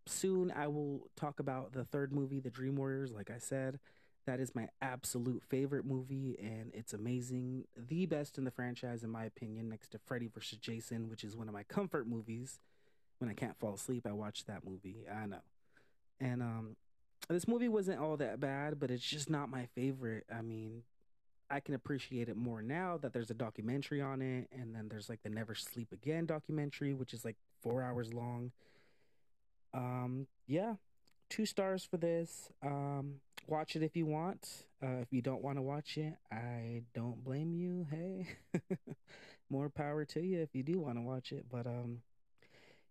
soon 0.07 0.51
I 0.51 0.67
will 0.67 1.07
talk 1.15 1.39
about 1.39 1.73
the 1.73 1.85
third 1.85 2.13
movie, 2.13 2.39
The 2.39 2.49
Dream 2.49 2.75
Warriors. 2.75 3.11
Like 3.11 3.31
I 3.31 3.39
said, 3.39 3.79
that 4.25 4.39
is 4.39 4.55
my 4.55 4.69
absolute 4.81 5.43
favorite 5.43 5.85
movie, 5.85 6.35
and 6.39 6.71
it's 6.73 6.93
amazing. 6.93 7.65
The 7.77 8.05
best 8.05 8.37
in 8.37 8.43
the 8.43 8.51
franchise, 8.51 9.03
in 9.03 9.09
my 9.09 9.25
opinion, 9.25 9.69
next 9.69 9.89
to 9.89 9.99
Freddy 9.99 10.27
vs. 10.27 10.59
Jason, 10.59 11.09
which 11.09 11.23
is 11.23 11.35
one 11.35 11.47
of 11.47 11.53
my 11.53 11.63
comfort 11.63 12.07
movies. 12.07 12.59
When 13.19 13.29
I 13.29 13.33
can't 13.33 13.57
fall 13.57 13.75
asleep, 13.75 14.05
I 14.07 14.11
watch 14.11 14.45
that 14.45 14.65
movie. 14.65 15.05
I 15.09 15.25
know. 15.25 15.41
And 16.19 16.41
um, 16.41 16.75
this 17.29 17.47
movie 17.47 17.69
wasn't 17.69 18.01
all 18.01 18.17
that 18.17 18.39
bad, 18.39 18.79
but 18.79 18.91
it's 18.91 19.03
just 19.03 19.29
not 19.29 19.49
my 19.49 19.67
favorite. 19.75 20.25
I 20.33 20.41
mean, 20.41 20.83
I 21.49 21.59
can 21.59 21.75
appreciate 21.75 22.27
it 22.27 22.35
more 22.35 22.61
now 22.61 22.97
that 23.01 23.13
there's 23.13 23.29
a 23.29 23.35
documentary 23.35 24.01
on 24.01 24.21
it, 24.21 24.49
and 24.51 24.75
then 24.75 24.89
there's 24.89 25.09
like 25.09 25.23
the 25.23 25.29
Never 25.29 25.55
Sleep 25.55 25.91
Again 25.91 26.25
documentary, 26.25 26.93
which 26.93 27.13
is 27.13 27.23
like 27.23 27.37
four 27.61 27.83
hours 27.83 28.13
long. 28.13 28.51
Um, 29.73 30.27
yeah, 30.47 30.75
two 31.29 31.45
stars 31.45 31.83
for 31.83 31.97
this. 31.97 32.49
Um, 32.63 33.15
watch 33.47 33.75
it 33.75 33.83
if 33.83 33.95
you 33.95 34.05
want. 34.05 34.65
Uh, 34.83 35.01
if 35.01 35.11
you 35.11 35.21
don't 35.21 35.41
want 35.41 35.57
to 35.57 35.61
watch 35.61 35.97
it, 35.97 36.15
I 36.31 36.83
don't 36.93 37.23
blame 37.23 37.53
you. 37.53 37.87
Hey, 37.89 38.27
more 39.49 39.69
power 39.69 40.05
to 40.05 40.21
you 40.21 40.41
if 40.41 40.49
you 40.53 40.63
do 40.63 40.79
want 40.79 40.97
to 40.97 41.01
watch 41.01 41.31
it. 41.31 41.45
But 41.51 41.65
um, 41.65 42.01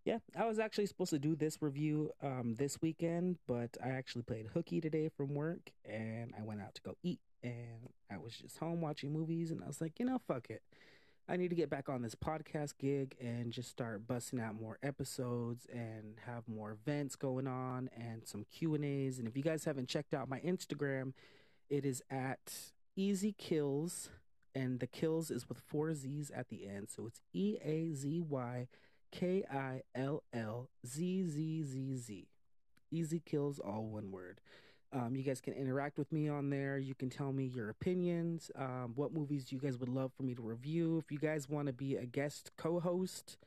yeah, 0.03 0.19
I 0.37 0.45
was 0.45 0.59
actually 0.59 0.85
supposed 0.85 1.11
to 1.11 1.19
do 1.19 1.35
this 1.35 1.61
review 1.61 2.11
um 2.21 2.55
this 2.57 2.81
weekend, 2.81 3.37
but 3.47 3.77
I 3.83 3.89
actually 3.89 4.23
played 4.23 4.47
hooky 4.53 4.81
today 4.81 5.09
from 5.09 5.33
work, 5.33 5.71
and 5.83 6.33
I 6.37 6.43
went 6.43 6.61
out 6.61 6.75
to 6.75 6.81
go 6.81 6.97
eat, 7.03 7.19
and 7.43 7.89
I 8.11 8.17
was 8.17 8.33
just 8.33 8.57
home 8.57 8.81
watching 8.81 9.13
movies, 9.13 9.51
and 9.51 9.63
I 9.63 9.67
was 9.67 9.81
like, 9.81 9.99
you 9.99 10.05
know, 10.05 10.19
fuck 10.27 10.49
it. 10.49 10.61
I 11.27 11.37
need 11.37 11.49
to 11.49 11.55
get 11.55 11.69
back 11.69 11.89
on 11.89 12.03
this 12.03 12.13
podcast 12.13 12.73
gig 12.77 13.15
and 13.19 13.51
just 13.51 13.69
start 13.69 14.05
busting 14.07 14.39
out 14.39 14.59
more 14.59 14.77
episodes 14.83 15.65
and 15.73 16.17
have 16.25 16.47
more 16.47 16.71
events 16.71 17.15
going 17.15 17.47
on 17.47 17.89
and 17.97 18.27
some 18.27 18.45
Q&As. 18.51 19.17
And 19.17 19.27
if 19.27 19.35
you 19.35 19.41
guys 19.41 19.65
haven't 19.65 19.89
checked 19.89 20.13
out 20.13 20.29
my 20.29 20.39
Instagram, 20.41 21.13
it 21.69 21.83
is 21.83 22.03
at 22.11 22.53
Easy 22.95 23.33
Kills 23.37 24.11
and 24.55 24.79
the 24.79 24.87
kills 24.87 25.29
is 25.29 25.49
with 25.49 25.59
four 25.59 25.93
Z's 25.93 26.31
at 26.33 26.47
the 26.47 26.65
end. 26.65 26.89
So 26.89 27.05
it's 27.05 27.21
E 27.33 27.57
A 27.63 27.91
Z 27.93 28.21
Y 28.21 28.67
K 29.11 29.43
I 29.51 29.81
L 29.93 30.23
L 30.33 30.69
Z 30.87 31.25
Z 31.25 31.63
Z 31.63 31.97
Z. 31.97 32.27
Easy 32.91 33.19
kills, 33.19 33.59
all 33.59 33.85
one 33.85 34.11
word. 34.11 34.39
Um, 34.95 35.13
you 35.15 35.23
guys 35.23 35.41
can 35.41 35.53
interact 35.53 35.97
with 35.97 36.09
me 36.13 36.29
on 36.29 36.49
there. 36.49 36.77
You 36.77 36.95
can 36.95 37.09
tell 37.09 37.33
me 37.33 37.43
your 37.45 37.69
opinions. 37.69 38.49
Um, 38.55 38.93
what 38.95 39.13
movies 39.13 39.51
you 39.51 39.59
guys 39.59 39.77
would 39.77 39.89
love 39.89 40.11
for 40.15 40.23
me 40.23 40.33
to 40.35 40.41
review? 40.41 40.97
If 40.97 41.11
you 41.11 41.19
guys 41.19 41.49
want 41.49 41.67
to 41.67 41.73
be 41.73 41.97
a 41.97 42.05
guest 42.05 42.51
co-host, 42.57 43.37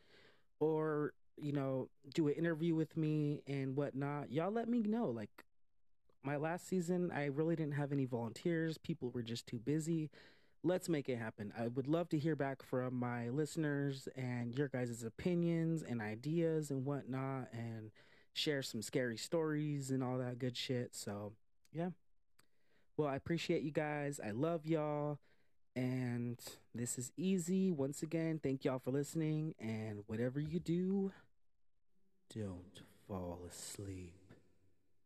or 0.61 1.15
you 1.41 1.53
know, 1.53 1.89
do 2.15 2.29
an 2.29 2.35
interview 2.35 2.75
with 2.75 2.97
me 2.97 3.43
and 3.47 3.77
whatnot, 3.77 4.31
y'all 4.31 4.51
let 4.51 4.69
me 4.69 4.83
know. 4.83 5.07
Like 5.07 5.31
my 6.23 6.37
last 6.37 6.69
season, 6.69 7.11
I 7.15 7.27
really 7.27 7.57
didn't 7.57 7.75
have 7.75 7.93
any 7.93 8.05
volunteers. 8.05 8.77
People 8.77 9.11
were 9.11 9.23
just 9.23 9.47
too 9.47 9.59
busy. 9.59 10.11
Let's 10.65 10.89
make 10.89 11.09
it 11.09 11.17
happen. 11.17 11.53
I 11.59 11.69
would 11.69 11.87
love 11.87 12.09
to 12.11 12.19
hear 12.19 12.35
back 12.35 12.63
from 12.63 12.95
my 12.95 13.29
listeners 13.29 14.09
and 14.17 14.53
your 14.53 14.69
guys' 14.69 15.05
opinions 15.05 15.83
and 15.83 16.03
ideas 16.03 16.71
and 16.71 16.85
whatnot, 16.85 17.49
and 17.53 17.93
share 18.39 18.63
some 18.63 18.83
scary 18.83 19.17
stories 19.17 19.91
and 19.91 20.03
all 20.03 20.19
that 20.19 20.39
good 20.39 20.57
shit. 20.57 20.95
So, 20.95 21.33
yeah. 21.73 21.91
Well, 22.97 23.09
I 23.09 23.17
appreciate 23.17 23.63
you 23.63 23.71
guys. 23.71 24.21
I 24.25 24.31
love 24.31 24.67
y'all. 24.67 25.19
And 25.77 26.39
this 26.75 26.99
is 26.99 27.13
easy. 27.17 27.71
Once 27.71 28.03
again, 28.03 28.41
thank 28.43 28.65
y'all 28.65 28.81
for 28.81 28.91
listening. 28.91 29.55
And 29.61 30.03
whatever 30.07 30.41
you 30.41 30.59
do, 30.59 31.13
don't 32.35 32.83
fall 33.07 33.41
asleep. 33.49 34.18